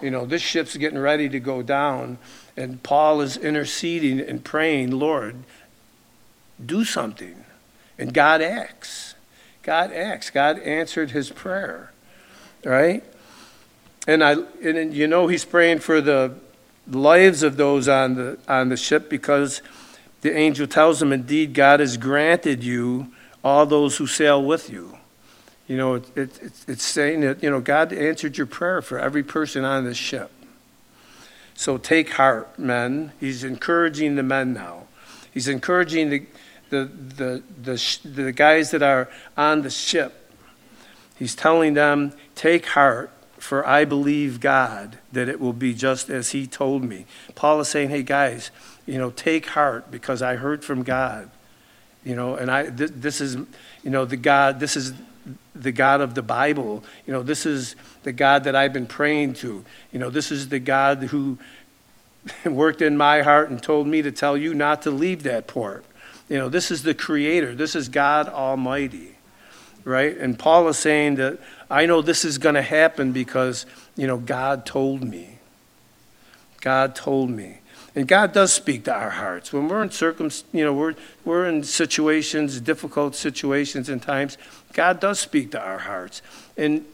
[0.00, 2.18] You know, this ship's getting ready to go down,
[2.56, 5.36] and Paul is interceding and praying, Lord,
[6.64, 7.44] do something.
[7.98, 9.14] And God acts.
[9.62, 10.30] God acts.
[10.30, 11.92] God answered his prayer.
[12.64, 13.04] Right?
[14.06, 16.34] and I and you know he's praying for the
[16.86, 19.62] lives of those on the on the ship because
[20.22, 24.98] the angel tells them, indeed, God has granted you all those who sail with you.
[25.66, 29.22] You know, it, it, it's, saying that you know God answered your prayer for every
[29.22, 30.30] person on the ship.
[31.54, 33.12] So take heart, men.
[33.20, 34.84] He's encouraging the men now.
[35.32, 36.26] He's encouraging the
[36.70, 40.18] the the the, the guys that are on the ship.
[41.16, 43.10] He's telling them, take heart
[43.42, 47.06] for I believe God that it will be just as He told me.
[47.34, 48.52] Paul is saying, hey, guys,
[48.86, 51.28] you know, take heart because I heard from God.
[52.04, 54.92] You know, and I, th- this is, you know, the God, this is
[55.56, 56.84] the God of the Bible.
[57.04, 57.74] You know, this is
[58.04, 59.64] the God that I've been praying to.
[59.90, 61.38] You know, this is the God who
[62.44, 65.84] worked in my heart and told me to tell you not to leave that port.
[66.28, 67.56] You know, this is the Creator.
[67.56, 69.16] This is God Almighty.
[69.84, 70.16] right?
[70.16, 71.40] And Paul is saying that
[71.72, 73.64] I know this is going to happen because,
[73.96, 75.38] you know, God told me.
[76.60, 77.60] God told me.
[77.94, 79.54] And God does speak to our hearts.
[79.54, 84.36] When we're in circum, you know, we're, we're in situations, difficult situations and times,
[84.74, 86.20] God does speak to our hearts.
[86.58, 86.84] And,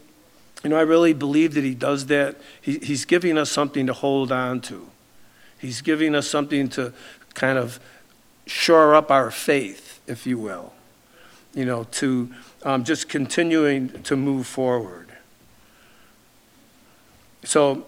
[0.63, 2.37] you know, I really believe that He does that.
[2.61, 4.87] He, he's giving us something to hold on to.
[5.57, 6.93] He's giving us something to
[7.33, 7.81] kind of
[8.45, 10.71] shore up our faith, if you will.
[11.53, 15.09] You know, to um, just continuing to move forward.
[17.43, 17.85] So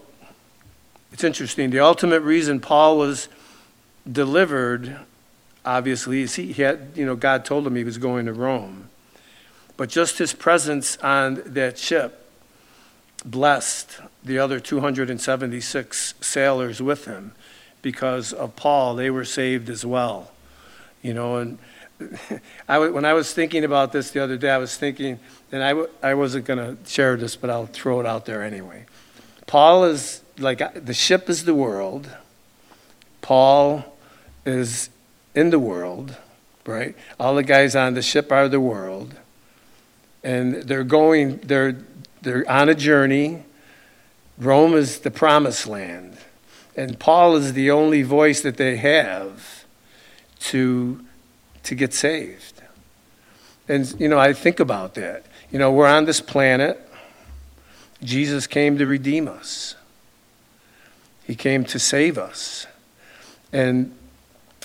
[1.12, 1.70] it's interesting.
[1.70, 3.28] The ultimate reason Paul was
[4.10, 4.98] delivered,
[5.64, 8.88] obviously, is he, he had, you know, God told him he was going to Rome.
[9.76, 12.30] But just his presence on that ship
[13.24, 17.32] blessed the other 276 sailors with him
[17.82, 18.94] because of Paul.
[18.94, 20.32] They were saved as well.
[21.02, 21.58] You know, and
[22.68, 25.18] I, when I was thinking about this the other day, I was thinking,
[25.50, 28.86] and I, I wasn't going to share this, but I'll throw it out there anyway.
[29.46, 32.08] Paul is like the ship is the world.
[33.20, 33.84] Paul
[34.44, 34.90] is
[35.34, 36.16] in the world,
[36.66, 36.94] right?
[37.18, 39.14] All the guys on the ship are the world.
[40.24, 41.76] And they're going, they're,
[42.22, 43.44] they're on a journey.
[44.38, 46.18] Rome is the promised land.
[46.76, 49.64] And Paul is the only voice that they have
[50.40, 51.04] to,
[51.64, 52.62] to get saved.
[53.68, 55.24] And, you know, I think about that.
[55.50, 56.80] You know, we're on this planet.
[58.02, 59.76] Jesus came to redeem us.
[61.24, 62.66] He came to save us.
[63.52, 63.94] And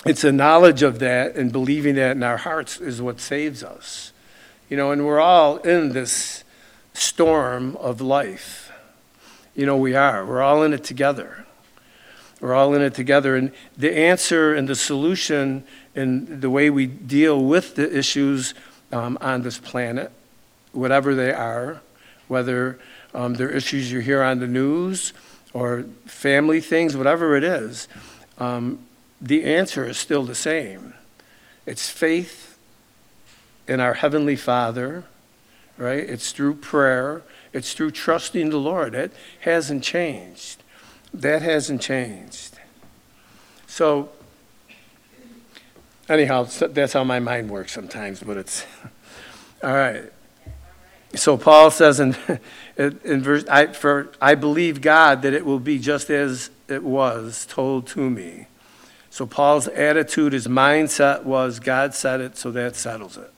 [0.04, 4.12] it's a knowledge of that and believing that in our hearts is what saves us.
[4.68, 6.44] You know, and we're all in this
[6.94, 8.72] storm of life.
[9.54, 10.24] You know, we are.
[10.26, 11.46] We're all in it together.
[12.40, 13.34] We're all in it together.
[13.34, 15.64] And the answer and the solution
[15.98, 18.54] and the way we deal with the issues
[18.92, 20.12] um, on this planet,
[20.72, 21.80] whatever they are,
[22.28, 22.78] whether
[23.14, 25.12] um, they're issues you hear on the news
[25.52, 27.88] or family things, whatever it is,
[28.38, 28.78] um,
[29.20, 30.94] the answer is still the same.
[31.66, 32.58] It's faith
[33.66, 35.04] in our Heavenly Father,
[35.76, 36.08] right?
[36.08, 38.94] It's through prayer, it's through trusting the Lord.
[38.94, 40.62] It hasn't changed.
[41.12, 42.58] That hasn't changed.
[43.66, 44.10] So,
[46.08, 48.66] anyhow, that's how my mind works sometimes, but it's
[49.62, 50.12] all right.
[51.14, 52.16] So Paul says in,
[52.76, 57.46] in verse, I, for I believe God that it will be just as it was
[57.46, 58.46] told to me.
[59.10, 63.32] So Paul's attitude, his mindset was God said it, so that settles it.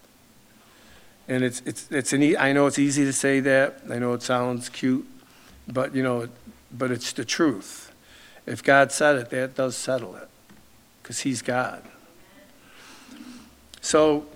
[1.28, 3.83] And it's, it's, it's an, I know it's easy to say that.
[3.88, 5.09] I know it sounds cute,
[5.68, 6.28] but you know,
[6.72, 7.92] but it's the truth.
[8.46, 10.28] If God said it, that does settle it
[11.02, 11.85] because he's God.
[13.80, 14.26] So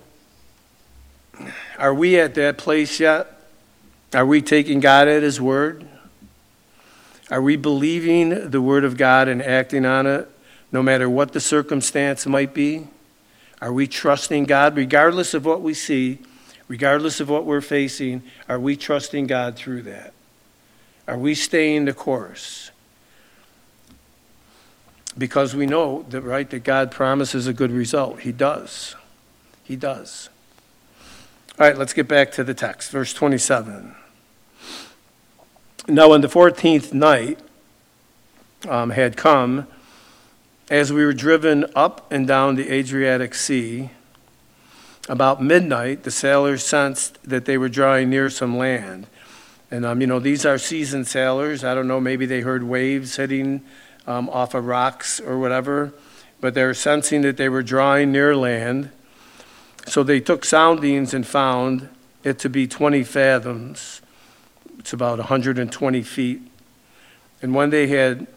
[1.77, 3.31] are we at that place yet?
[4.13, 5.85] Are we taking God at His word?
[7.29, 10.29] Are we believing the word of God and acting on it,
[10.71, 12.87] no matter what the circumstance might be?
[13.61, 16.19] Are we trusting God regardless of what we see,
[16.67, 18.21] regardless of what we're facing?
[18.47, 20.13] Are we trusting God through that?
[21.07, 22.71] Are we staying the course?
[25.17, 28.21] Because we know that, right, that God promises a good result.
[28.21, 28.95] He does.
[29.65, 30.29] He does.
[31.59, 32.91] All right, let's get back to the text.
[32.91, 33.95] Verse 27.
[35.87, 37.39] Now, when the 14th night
[38.67, 39.67] um, had come,
[40.69, 43.89] as we were driven up and down the Adriatic Sea,
[45.07, 49.07] about midnight, the sailors sensed that they were drawing near some land.
[49.69, 51.63] And, um, you know, these are seasoned sailors.
[51.63, 53.63] I don't know, maybe they heard waves hitting
[54.07, 55.93] um, off of rocks or whatever,
[56.41, 58.91] but they were sensing that they were drawing near land.
[59.85, 61.89] So they took soundings and found
[62.23, 64.01] it to be 20 fathoms.
[64.79, 66.41] It's about 120 feet.
[67.41, 68.27] And when they had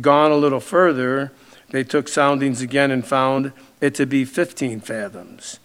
[0.00, 1.32] gone a little further,
[1.70, 5.58] they took soundings again and found it to be 15 fathoms.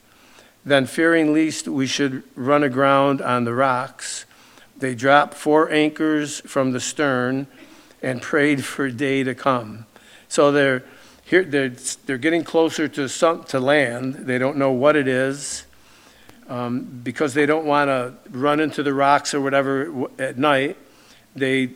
[0.63, 4.25] Then, fearing lest we should run aground on the rocks,
[4.77, 7.47] they dropped four anchors from the stern
[8.01, 9.85] and prayed for day to come.
[10.27, 10.83] So they're
[11.25, 11.69] here they're,
[12.05, 14.13] they're getting closer to, some, to land.
[14.13, 15.65] They don't know what it is
[16.47, 20.77] um, because they don't want to run into the rocks or whatever at night.
[21.35, 21.71] They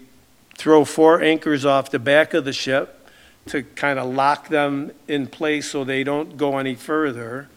[0.55, 3.09] throw four anchors off the back of the ship
[3.47, 7.49] to kind of lock them in place so they don't go any further.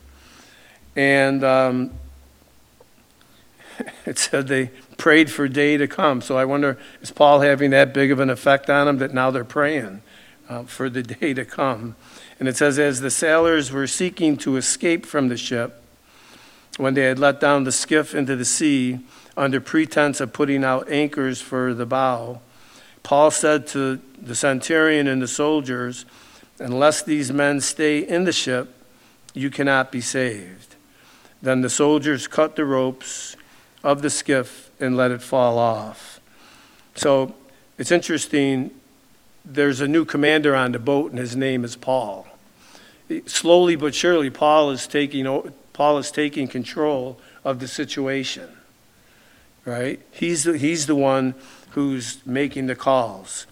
[0.97, 1.90] And um,
[4.07, 6.22] it said they prayed for day to come.
[6.22, 9.30] So I wonder, is Paul having that big of an effect on them that now
[9.30, 10.01] they're praying?
[10.53, 11.96] Uh, for the day to come.
[12.38, 15.82] And it says, As the sailors were seeking to escape from the ship,
[16.76, 19.00] when they had let down the skiff into the sea
[19.36, 22.40] under pretense of putting out anchors for the bow,
[23.03, 26.05] Paul said to the centurion and the soldiers,
[26.59, 28.74] Unless these men stay in the ship,
[29.34, 30.76] you cannot be saved.
[31.40, 33.36] Then the soldiers cut the ropes
[33.82, 36.20] of the skiff and let it fall off.
[36.94, 37.34] So
[37.78, 38.70] it's interesting.
[39.45, 42.26] There's a new commander on the boat, and his name is Paul.
[43.26, 48.49] Slowly but surely, Paul is taking, Paul is taking control of the situation.
[49.64, 50.01] Right?
[50.11, 51.34] He's the, he's the one
[51.70, 53.47] who's making the calls.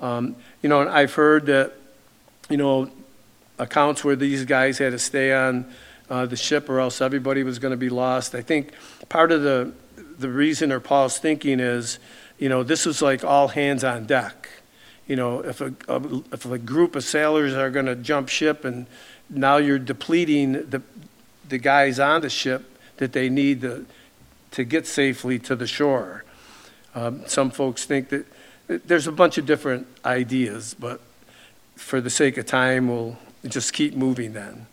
[0.00, 1.72] Um, you know, and I've heard that,
[2.48, 2.90] you know,
[3.58, 5.66] accounts where these guys had to stay on
[6.08, 8.34] uh, the ship or else everybody was going to be lost.
[8.34, 8.72] I think
[9.08, 9.72] part of the
[10.18, 11.98] the reason or Paul's thinking is,
[12.38, 14.48] you know, this is like all hands on deck.
[15.08, 18.64] You know, if a, a if a group of sailors are going to jump ship
[18.64, 18.86] and
[19.28, 20.82] now you're depleting the
[21.48, 23.86] the guys on the ship that they need to
[24.52, 26.24] to get safely to the shore.
[26.94, 28.26] Um, some folks think that
[28.68, 31.00] there's a bunch of different ideas, but
[31.76, 34.66] for the sake of time, we'll just keep moving then.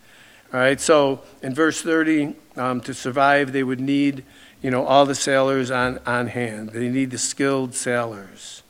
[0.53, 4.23] All right, so in verse 30, um, to survive, they would need,
[4.61, 6.69] you know, all the sailors on, on hand.
[6.69, 8.63] They need the skilled sailors.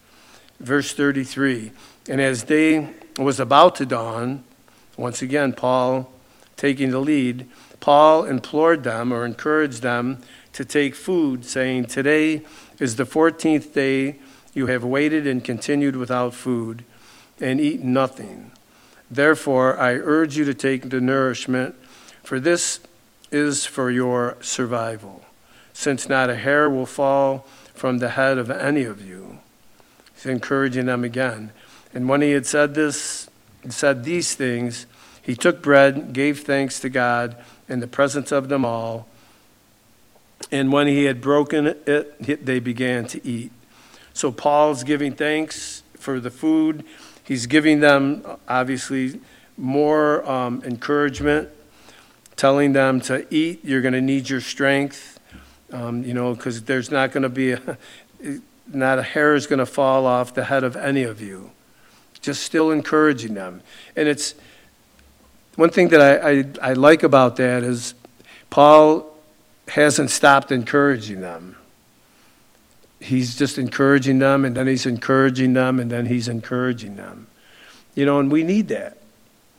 [0.59, 1.71] Verse 33,
[2.09, 4.43] and as day was about to dawn,
[4.97, 6.11] once again, Paul
[6.55, 7.47] taking the lead,
[7.79, 10.19] Paul implored them or encouraged them
[10.53, 12.41] to take food, saying, Today
[12.79, 14.15] is the 14th day
[14.53, 16.85] you have waited and continued without food
[17.41, 18.51] and eaten nothing.
[19.11, 21.75] Therefore, I urge you to take the nourishment,
[22.23, 22.79] for this
[23.31, 25.25] is for your survival,
[25.73, 29.39] since not a hair will fall from the head of any of you.
[30.15, 31.51] He's encouraging them again.
[31.93, 33.29] And when he had said this,
[33.69, 34.85] said these things,
[35.21, 37.35] he took bread, gave thanks to God
[37.67, 39.07] in the presence of them all,
[40.51, 43.51] and when he had broken it, they began to eat.
[44.13, 46.85] So Paul's giving thanks for the food
[47.25, 49.19] He's giving them, obviously,
[49.57, 51.49] more um, encouragement,
[52.35, 53.65] telling them to eat.
[53.65, 55.19] You're going to need your strength,
[55.71, 57.77] um, you know, because there's not going to be a,
[58.67, 61.51] not a hair is going to fall off the head of any of you.
[62.21, 63.61] Just still encouraging them.
[63.95, 64.35] And it's
[65.55, 67.93] one thing that I, I, I like about that is
[68.49, 69.05] Paul
[69.67, 71.55] hasn't stopped encouraging them
[73.05, 77.27] he's just encouraging them, and then he's encouraging them, and then he's encouraging them.
[77.93, 78.97] You know, and we need that.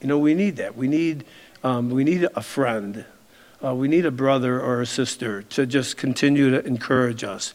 [0.00, 0.76] You know, we need that.
[0.76, 1.24] We need,
[1.64, 3.04] um, we need a friend.
[3.64, 7.54] Uh, we need a brother or a sister to just continue to encourage us,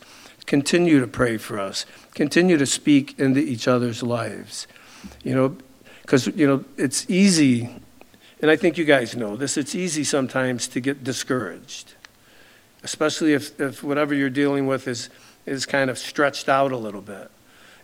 [0.51, 4.67] continue to pray for us, continue to speak into each other's lives.
[5.23, 5.55] You know,
[6.01, 7.69] because, you know, it's easy,
[8.41, 11.93] and I think you guys know this, it's easy sometimes to get discouraged,
[12.83, 15.09] especially if, if whatever you're dealing with is
[15.45, 17.31] is kind of stretched out a little bit.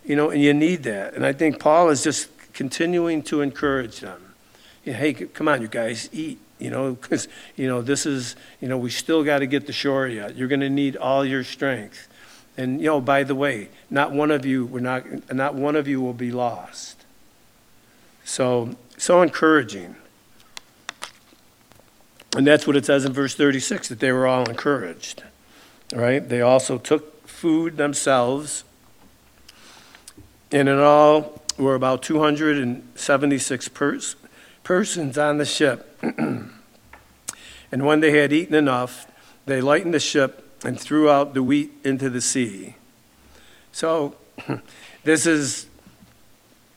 [0.04, 1.14] You know, and you need that.
[1.14, 4.20] And I think Paul is just continuing to encourage them.
[4.84, 6.38] You know, hey, come on, you guys, eat.
[6.58, 9.72] You know, because, you know, this is, you know, we still got to get to
[9.72, 10.36] shore yet.
[10.36, 12.08] You're going to need all your strength.
[12.58, 15.86] And, you know, by the way, not one of you, we're not, not one of
[15.86, 17.04] you will be lost.
[18.24, 19.94] So, so encouraging.
[22.36, 25.22] And that's what it says in verse 36 that they were all encouraged.
[25.94, 26.28] Right?
[26.28, 28.64] They also took food themselves.
[30.50, 34.16] And in all, were about 276 pers-
[34.64, 35.96] persons on the ship.
[36.02, 36.50] and
[37.70, 39.06] when they had eaten enough,
[39.46, 42.76] they lightened the ship and threw out the wheat into the sea.
[43.72, 44.16] So,
[45.04, 45.66] this is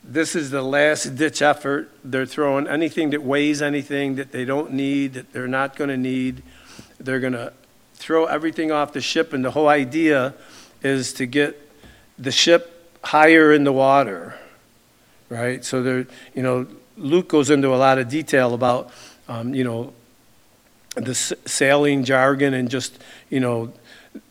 [0.04, 1.90] this is the last ditch effort.
[2.02, 5.96] They're throwing anything that weighs anything that they don't need, that they're not going to
[5.96, 6.42] need.
[6.98, 7.52] They're going to
[7.94, 10.34] throw everything off the ship, and the whole idea
[10.82, 11.70] is to get
[12.18, 14.34] the ship higher in the water,
[15.28, 15.64] right?
[15.64, 16.66] So there, you know,
[16.96, 18.90] Luke goes into a lot of detail about,
[19.28, 19.92] um, you know,
[20.94, 22.98] the sailing jargon and just,
[23.32, 23.72] you know,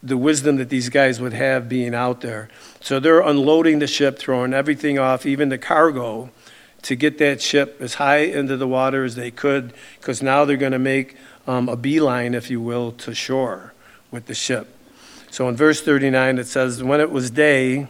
[0.04, 2.50] the wisdom that these guys would have being out there.
[2.82, 6.30] So they're unloading the ship, throwing everything off, even the cargo,
[6.84, 10.56] to get that ship as high into the water as they could, because now they're
[10.56, 13.74] going to make um, a beeline, if you will, to shore
[14.12, 14.68] with the ship.
[15.32, 17.88] So in verse 39, it says, When it was day,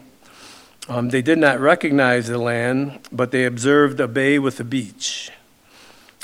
[0.87, 5.29] um, they did not recognize the land, but they observed a bay with a beach,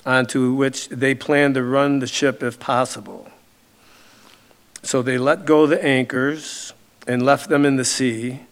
[0.06, 3.30] onto which they planned to run the ship if possible.
[4.88, 6.72] So they let go the anchors
[7.06, 8.44] and left them in the sea.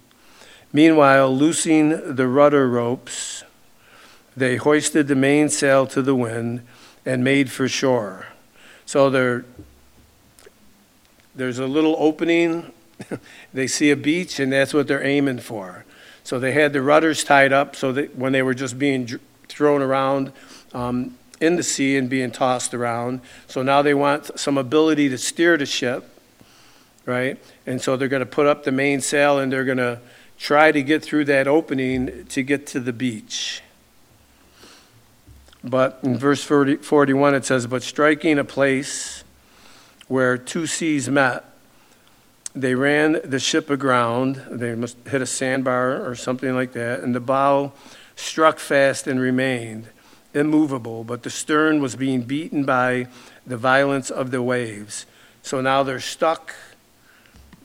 [0.73, 3.45] Meanwhile, loosing the rudder ropes,
[4.35, 6.67] they hoisted the mainsail to the wind
[7.05, 8.27] and made for shore.
[8.85, 9.45] So they're
[11.33, 12.73] there's a little opening.
[13.53, 15.85] they see a beach, and that's what they're aiming for.
[16.25, 19.07] So they had the rudders tied up so that when they were just being
[19.47, 20.33] thrown around
[20.73, 23.21] um, in the sea and being tossed around.
[23.47, 26.11] So now they want some ability to steer the ship,
[27.05, 27.37] right?
[27.65, 29.99] And so they're going to put up the mainsail and they're going to
[30.37, 33.61] try to get through that opening to get to the beach.
[35.63, 39.23] But in verse 40, 41 it says, But striking a place
[40.07, 41.43] where two seas met,
[42.53, 44.35] they ran the ship aground.
[44.49, 47.73] They must hit a sandbar or something like that, and the bow
[48.15, 49.89] struck fast and remained
[50.33, 53.07] immovable, but the stern was being beaten by
[53.47, 55.05] the violence of the waves.
[55.41, 56.55] So now they're stuck.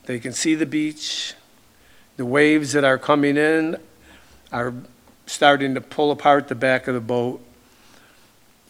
[0.05, 1.33] They can see the beach.
[2.17, 3.77] The waves that are coming in
[4.51, 4.73] are
[5.25, 7.41] starting to pull apart the back of the boat.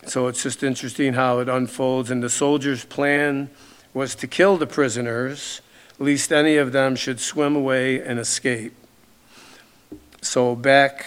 [0.05, 2.11] So it's just interesting how it unfolds.
[2.11, 3.49] And the soldiers' plan
[3.93, 5.61] was to kill the prisoners,
[5.99, 8.73] lest any of them should swim away and escape.
[10.21, 11.05] So back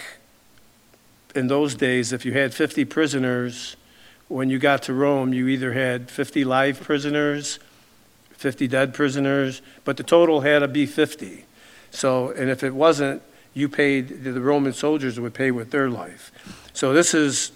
[1.33, 3.75] in those days, if you had 50 prisoners,
[4.27, 7.59] when you got to Rome, you either had 50 live prisoners,
[8.45, 11.45] 50 dead prisoners, but the total had to be 50.
[11.89, 13.23] So, and if it wasn't,
[13.55, 16.31] you paid, the Roman soldiers would pay with their life.
[16.71, 17.51] So this is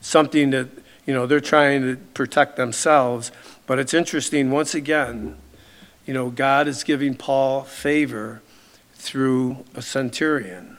[0.00, 0.68] something that,
[1.06, 3.32] you know, they're trying to protect themselves.
[3.66, 5.36] But it's interesting, once again,
[6.06, 8.42] you know, God is giving Paul favor
[8.94, 10.78] through a centurion.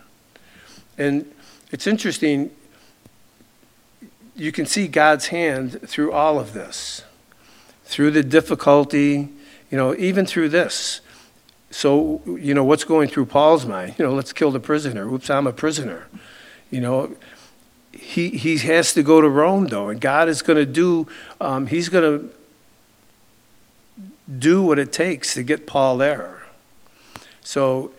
[0.98, 1.30] And
[1.70, 2.50] it's interesting,
[4.38, 7.04] you can see God's hand through all of this,
[7.92, 9.28] through the difficulty,
[9.70, 11.02] you know, even through this.
[11.72, 13.96] So, you know, what's going through Paul's mind?
[13.98, 15.06] You know, let's kill the prisoner.
[15.12, 16.08] Oops, I'm a prisoner.
[16.70, 17.16] You know,
[17.92, 21.06] he, he has to go to Rome, though, and God is going to do,
[21.42, 22.34] um, he's going to
[24.40, 26.44] do what it takes to get Paul there.
[27.42, 27.92] So,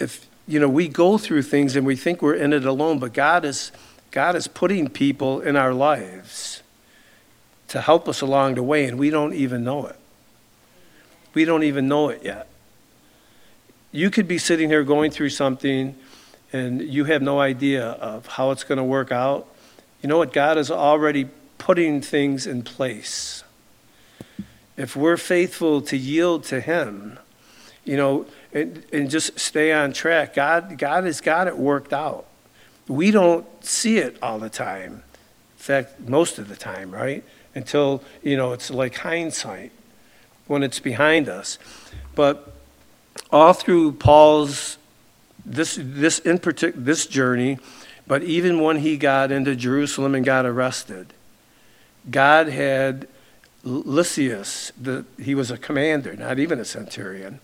[0.00, 3.12] if you know, we go through things and we think we're in it alone, but
[3.12, 3.70] God is,
[4.10, 6.62] God is putting people in our lives
[7.70, 9.96] to help us along the way, and we don't even know it.
[11.34, 12.48] We don't even know it yet.
[13.92, 15.96] You could be sitting here going through something
[16.52, 19.46] and you have no idea of how it's going to work out.
[20.02, 20.32] You know what?
[20.32, 23.44] God is already putting things in place.
[24.76, 27.18] If we're faithful to yield to Him,
[27.84, 30.34] you know, and, and just stay on track.
[30.34, 32.26] God, God has got it worked out.
[32.88, 34.92] We don't see it all the time.
[34.94, 35.02] In
[35.56, 37.22] fact, most of the time, right?
[37.54, 39.72] Until, you know, it's like hindsight
[40.46, 41.58] when it's behind us.
[42.14, 42.52] But
[43.32, 44.78] all through Paul's
[45.44, 47.58] this this in particular this journey,
[48.06, 51.12] but even when he got into Jerusalem and got arrested,
[52.10, 53.08] God had
[53.64, 57.40] Lysias, the, he was a commander, not even a centurion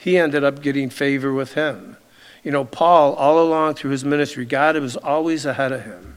[0.00, 1.96] he ended up getting favor with him.
[2.42, 6.16] You know, Paul, all along through his ministry, God was always ahead of him,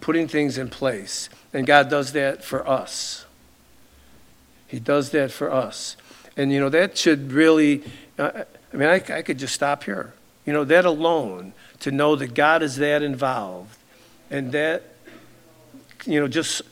[0.00, 1.28] putting things in place.
[1.52, 3.24] And God does that for us.
[4.66, 5.96] He does that for us.
[6.36, 7.82] And, you know, that should really,
[8.18, 10.12] uh, I mean, I, I could just stop here.
[10.44, 13.76] You know, that alone, to know that God is that involved
[14.30, 14.82] and that,
[16.04, 16.62] you know, just,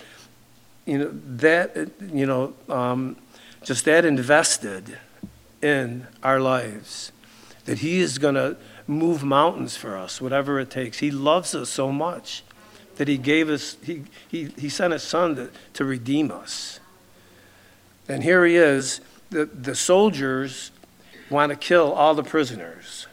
[0.86, 3.16] you know, that, you know, um,
[3.62, 4.98] just that invested
[5.62, 7.10] in our lives,
[7.64, 8.56] that He is going to
[8.86, 10.98] move mountains for us, whatever it takes.
[10.98, 12.42] He loves us so much
[12.96, 16.80] that He gave us, He, he, he sent His Son to, to redeem us.
[18.08, 19.00] And here He is.
[19.30, 20.70] The, the soldiers
[21.30, 23.06] want to kill all the prisoners.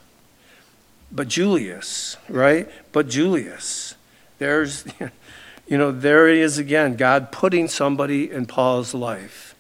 [1.12, 2.70] But Julius, right?
[2.92, 3.96] But Julius,
[4.38, 4.86] there's,
[5.68, 9.52] you know, there he is again, God putting somebody in Paul's life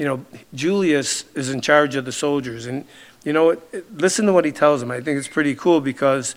[0.00, 0.24] you know,
[0.54, 2.64] Julius is in charge of the soldiers.
[2.64, 2.86] And,
[3.22, 3.60] you know,
[3.92, 4.90] listen to what he tells them.
[4.90, 6.34] I think it's pretty cool because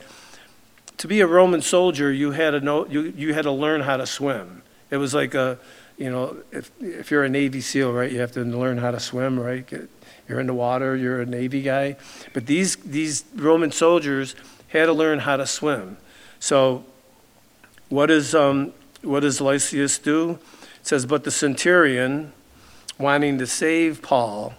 [0.98, 3.98] to be a Roman soldier, you had to know, you, you had to learn how
[3.98, 4.62] to swim.
[4.90, 5.58] It was like a,
[5.98, 9.00] you know, if, if you're a Navy SEAL, right, you have to learn how to
[9.00, 9.68] swim, right?
[10.28, 11.98] You're in the water, you're a Navy guy.
[12.34, 14.36] But these, these Roman soldiers
[14.70, 15.98] had to learn how to swim.
[16.40, 16.86] So,
[17.90, 20.32] what, is, um, what does Lysias do?
[20.32, 22.34] It says, But the centurion,
[22.98, 24.54] wanting to save Paul,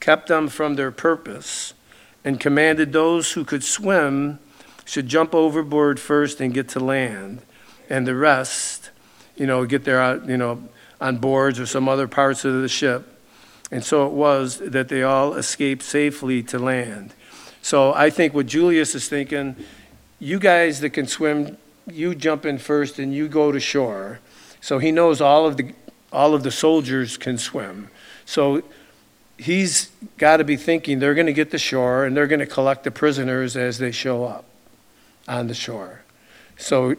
[0.00, 1.74] kept them from their purpose,
[2.24, 4.40] and commanded those who could swim
[4.86, 7.42] should jump overboard first and get to land,
[7.90, 8.90] and the rest,
[9.36, 10.62] you know, get there, out, you know,
[11.00, 13.12] on boards or some other parts of the ship.
[13.70, 17.12] And so it was that they all escaped safely to land.
[17.62, 19.56] So I think what Julius is thinking,
[20.20, 21.58] you guys that can swim,
[21.90, 24.20] you jump in first and you go to shore.
[24.60, 25.74] So he knows all of the
[26.12, 27.90] all of the soldiers can swim.
[28.24, 28.62] So
[29.36, 32.46] he's got to be thinking they're going to get to shore and they're going to
[32.46, 34.44] collect the prisoners as they show up
[35.28, 36.02] on the shore.
[36.56, 36.96] So,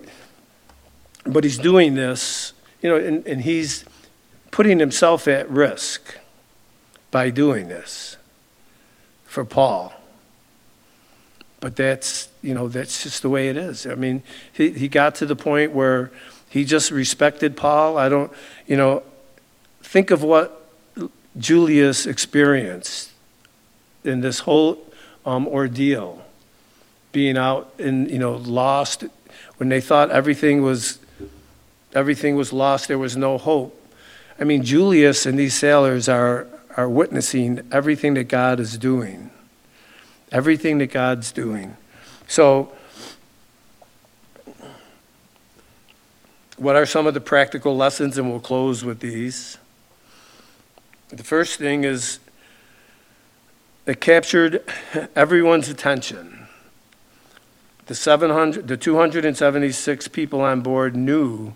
[1.25, 3.85] but he's doing this, you know, and, and he's
[4.51, 6.17] putting himself at risk
[7.11, 8.17] by doing this
[9.25, 9.93] for Paul.
[11.59, 13.87] But that's, you know, that's just the way it is.
[13.87, 14.21] I mean,
[14.53, 16.11] he, he got to the point where
[16.49, 17.97] he just respected Paul.
[17.97, 18.31] I don't,
[18.67, 19.03] you know,
[19.81, 20.69] think of what
[21.37, 23.11] Julius experienced
[24.03, 24.83] in this whole
[25.25, 26.23] um, ordeal,
[27.17, 29.03] being out and, you know, lost
[29.57, 30.99] when they thought everything was
[31.95, 33.73] everything was lost, there was no hope.
[34.39, 36.45] I mean, Julius and these sailors are,
[36.75, 39.31] are witnessing everything that God is doing.
[40.31, 41.75] Everything that God's doing.
[42.27, 42.71] So,
[46.57, 48.19] what are some of the practical lessons?
[48.19, 49.57] And we'll close with these.
[51.09, 52.19] The first thing is
[53.87, 54.63] it captured
[55.15, 56.46] everyone's attention.
[57.87, 61.53] The, 700, the 276 people on board knew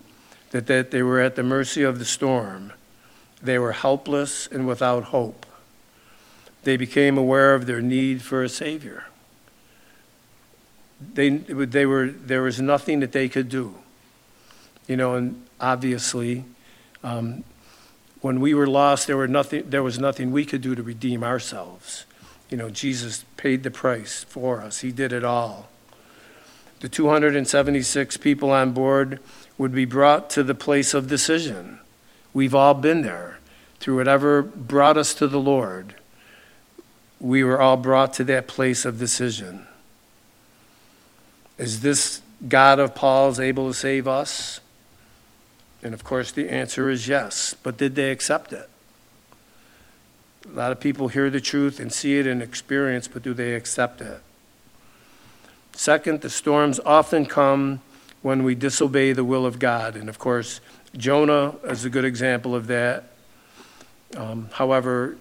[0.50, 2.72] that, that they were at the mercy of the storm.
[3.42, 5.44] They were helpless and without hope.
[6.64, 9.04] They became aware of their need for a Savior.
[11.14, 13.74] They, they were, there was nothing that they could do.
[14.86, 16.44] You know, and obviously,
[17.02, 17.44] um,
[18.20, 21.24] when we were lost, there, were nothing, there was nothing we could do to redeem
[21.24, 22.06] ourselves.
[22.48, 25.68] You know, Jesus paid the price for us, He did it all.
[26.82, 29.20] The 276 people on board
[29.56, 31.78] would be brought to the place of decision.
[32.34, 33.38] We've all been there.
[33.78, 35.94] Through whatever brought us to the Lord,
[37.20, 39.68] we were all brought to that place of decision.
[41.56, 44.58] Is this God of Paul's able to save us?
[45.84, 47.54] And of course, the answer is yes.
[47.62, 48.68] But did they accept it?
[50.52, 53.54] A lot of people hear the truth and see it and experience, but do they
[53.54, 54.20] accept it?
[55.74, 57.80] Second, the storms often come
[58.22, 59.96] when we disobey the will of God.
[59.96, 60.60] And of course,
[60.96, 63.04] Jonah is a good example of that.
[64.16, 65.16] Um, however,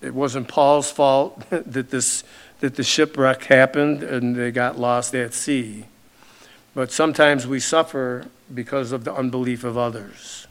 [0.00, 2.22] it wasn't Paul's fault that this
[2.60, 5.84] that the shipwreck happened and they got lost at sea.
[6.74, 10.46] But sometimes we suffer because of the unbelief of others.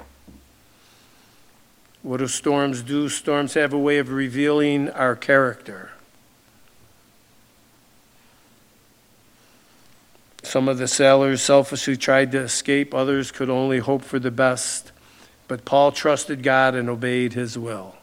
[2.01, 3.09] What do storms do?
[3.09, 5.91] Storms have a way of revealing our character.
[10.45, 14.91] Some of the sailors selfishly tried to escape, others could only hope for the best.
[15.47, 17.95] But Paul trusted God and obeyed his will.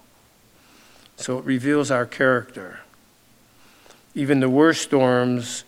[1.17, 2.81] So it reveals our character.
[4.15, 5.65] Even the worst storms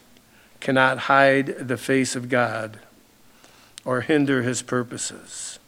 [0.60, 2.78] cannot hide the face of God
[3.84, 5.58] or hinder his purposes.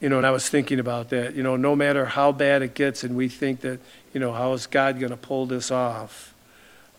[0.00, 1.34] You know, and I was thinking about that.
[1.34, 3.80] You know, no matter how bad it gets, and we think that,
[4.12, 6.34] you know, how is God going to pull this off?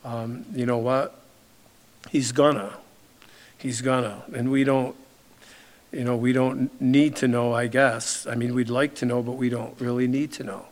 [0.05, 1.19] Um, you know what?
[2.09, 2.73] He's gonna.
[3.61, 4.23] He's gonna.
[4.33, 4.95] And we don't,
[5.91, 8.25] you know, we don't need to know, I guess.
[8.25, 10.65] I mean, we'd like to know, but we don't really need to know.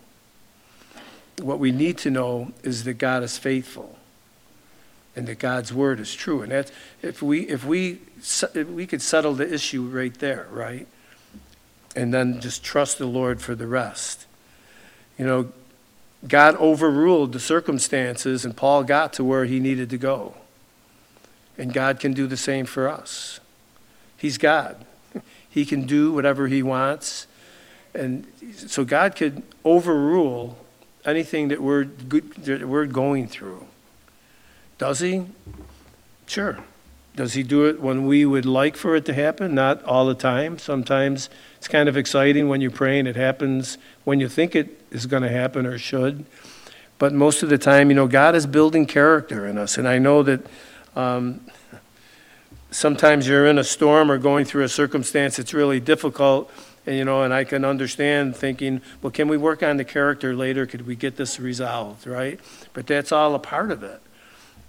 [1.40, 3.98] What we need to know is that God is faithful
[5.16, 6.42] and that God's word is true.
[6.42, 6.72] And that's,
[7.02, 8.00] if we, if we,
[8.56, 10.88] if we could settle the issue right there, right?
[11.96, 14.26] And then just trust the Lord for the rest.
[15.18, 15.52] You know,
[16.28, 20.36] God overruled the circumstances, and Paul got to where he needed to go.
[21.60, 23.42] And God can do the same for us.
[24.16, 24.86] He's God.
[25.50, 27.28] He can do whatever He wants.
[27.94, 30.58] And so God could overrule
[31.06, 33.66] anything that we're, that we're going through.
[34.78, 35.26] Does He?
[36.28, 36.60] Sure.
[37.16, 39.54] Does He do it when we would like for it to happen?
[39.54, 40.60] Not all the time.
[40.60, 43.06] Sometimes it's kind of exciting when you're praying.
[43.06, 46.26] It happens when you think it is going to happen or should.
[47.00, 49.78] But most of the time, you know, God is building character in us.
[49.78, 50.46] And I know that
[51.00, 51.42] um,
[52.72, 56.52] sometimes you're in a storm or going through a circumstance that's really difficult,
[56.86, 60.36] and you know, and I can understand thinking, well, can we work on the character
[60.36, 60.66] later?
[60.66, 62.40] Could we get this resolved, right?
[62.74, 64.02] But that's all a part of it.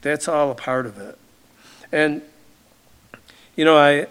[0.03, 1.19] That's all a part of it.
[1.93, 2.23] And
[3.57, 4.07] you know, I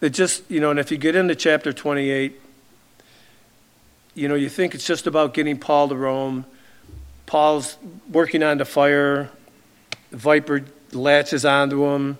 [0.00, 2.40] it just, you know, and if you get into chapter 28,
[4.14, 6.46] you know, you think it's just about getting Paul to Rome.
[7.26, 7.76] Paul's
[8.10, 9.30] working on the fire.
[10.10, 12.18] The viper latches onto him.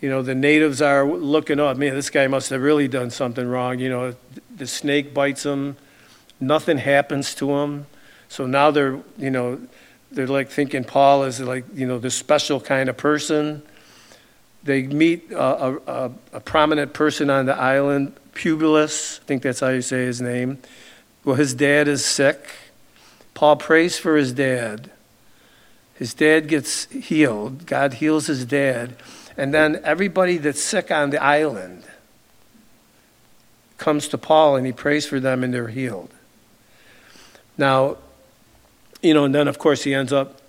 [0.00, 1.76] You know, the natives are looking up.
[1.76, 3.78] Man, this guy must have really done something wrong.
[3.78, 4.14] You know,
[4.54, 5.76] the snake bites him.
[6.40, 7.86] Nothing happens to him.
[8.28, 9.60] So now they're, you know,
[10.10, 13.62] they're like thinking Paul is like, you know, this special kind of person.
[14.62, 19.68] They meet a, a, a prominent person on the island, Publius, I think that's how
[19.68, 20.58] you say his name.
[21.24, 22.48] Well, his dad is sick.
[23.34, 24.90] Paul prays for his dad.
[26.00, 27.66] His dad gets healed.
[27.66, 28.96] God heals his dad.
[29.36, 31.84] And then everybody that's sick on the island
[33.76, 36.08] comes to Paul and he prays for them and they're healed.
[37.58, 37.98] Now,
[39.02, 40.40] you know, and then of course he ends up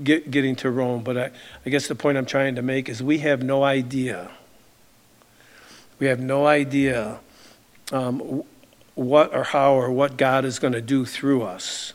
[0.00, 1.02] get, getting to Rome.
[1.02, 1.30] But I,
[1.66, 4.30] I guess the point I'm trying to make is we have no idea.
[5.98, 7.18] We have no idea
[7.90, 8.44] um,
[8.94, 11.94] what or how or what God is going to do through us.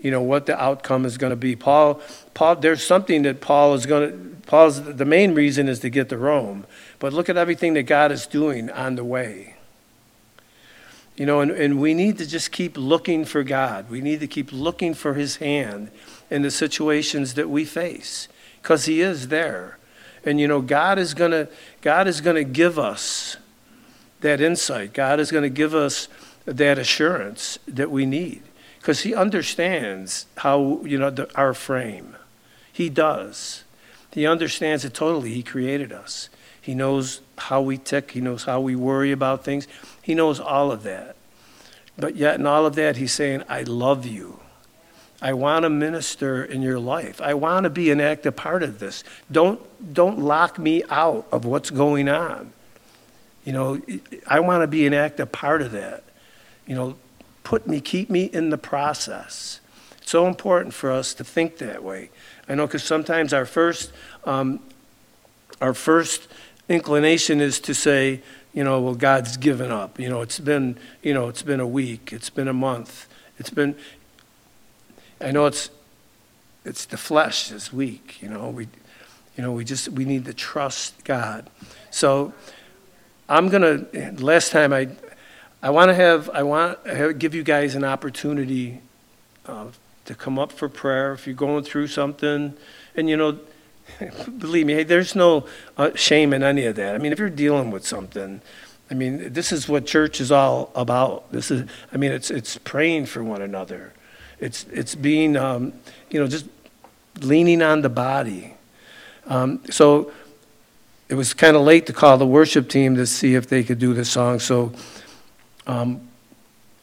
[0.00, 1.56] You know what the outcome is going to be.
[1.56, 2.00] Paul,
[2.34, 4.36] Paul, there's something that Paul is going to.
[4.46, 6.66] Paul's the main reason is to get to Rome,
[6.98, 9.56] but look at everything that God is doing on the way.
[11.16, 13.88] You know, and, and we need to just keep looking for God.
[13.88, 15.90] We need to keep looking for His hand
[16.30, 18.28] in the situations that we face
[18.60, 19.78] because He is there.
[20.24, 21.48] And, you know, God is to
[21.80, 23.38] God is going to give us
[24.20, 24.92] that insight.
[24.92, 26.08] God is going to give us
[26.44, 28.42] that assurance that we need
[28.86, 32.14] because He understands how, you know, the, our frame.
[32.72, 33.64] He does.
[34.12, 35.34] He understands it totally.
[35.34, 36.28] He created us.
[36.62, 38.12] He knows how we tick.
[38.12, 39.66] He knows how we worry about things.
[40.00, 41.16] He knows all of that.
[41.98, 44.38] But yet, in all of that, he's saying, I love you.
[45.20, 47.20] I want to minister in your life.
[47.20, 49.02] I want to be an active part of this.
[49.32, 49.60] Don't,
[49.94, 52.52] don't lock me out of what's going on.
[53.44, 53.80] You know,
[54.28, 56.04] I want to be an active part of that.
[56.68, 56.96] You know,
[57.46, 59.60] put me, keep me in the process.
[59.98, 62.10] It's so important for us to think that way.
[62.48, 63.92] I know because sometimes our first,
[64.24, 64.58] um,
[65.60, 66.26] our first
[66.68, 68.20] inclination is to say,
[68.52, 70.00] you know, well, God's given up.
[70.00, 73.06] You know, it's been, you know, it's been a week, it's been a month,
[73.38, 73.76] it's been.
[75.20, 75.70] I know it's,
[76.64, 78.20] it's the flesh is weak.
[78.20, 78.66] You know, we,
[79.36, 81.48] you know, we just we need to trust God.
[81.92, 82.32] So,
[83.28, 83.86] I'm gonna.
[84.18, 84.88] Last time I,
[85.62, 88.80] I want to have I want give you guys an opportunity
[89.46, 89.66] uh,
[90.04, 92.54] to come up for prayer if you're going through something,
[92.94, 93.38] and you know
[94.38, 95.46] Believe me, there's no
[95.76, 96.94] uh, shame in any of that.
[96.94, 98.40] I mean, if you're dealing with something,
[98.90, 101.30] I mean, this is what church is all about.
[101.32, 103.92] This is, I mean, it's it's praying for one another.
[104.38, 105.72] It's it's being, um,
[106.10, 106.46] you know, just
[107.20, 108.54] leaning on the body.
[109.26, 110.12] Um, so
[111.08, 113.78] it was kind of late to call the worship team to see if they could
[113.78, 114.38] do this song.
[114.38, 114.72] So
[115.66, 116.08] um,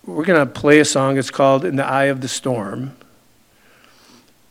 [0.06, 1.18] we're going to play a song.
[1.18, 2.96] It's called "In the Eye of the Storm."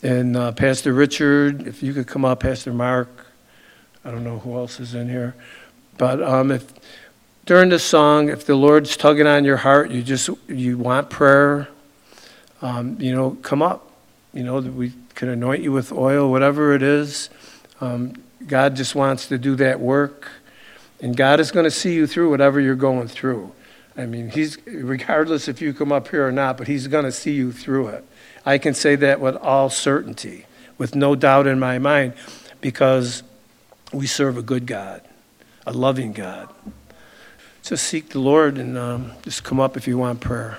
[0.02, 3.26] And uh, Pastor Richard, if you could come up, Pastor Mark,
[4.04, 5.34] I don't know who else is in here.
[5.96, 6.72] But um, if
[7.46, 11.68] during this song, if the Lord's tugging on your heart, you just you want prayer,
[12.62, 13.90] um, you know, come up.
[14.32, 17.30] You know, we can anoint you with oil, whatever it is.
[17.80, 18.14] Um,
[18.46, 20.28] God just wants to do that work,
[21.00, 23.52] and God is going to see you through whatever you're going through.
[23.96, 27.12] I mean, He's regardless if you come up here or not, but He's going to
[27.12, 28.04] see you through it.
[28.44, 30.46] I can say that with all certainty,
[30.78, 32.14] with no doubt in my mind,
[32.60, 33.22] because
[33.92, 35.02] we serve a good God,
[35.66, 36.48] a loving God.
[37.62, 40.58] Just seek the Lord and um, just come up if you want prayer.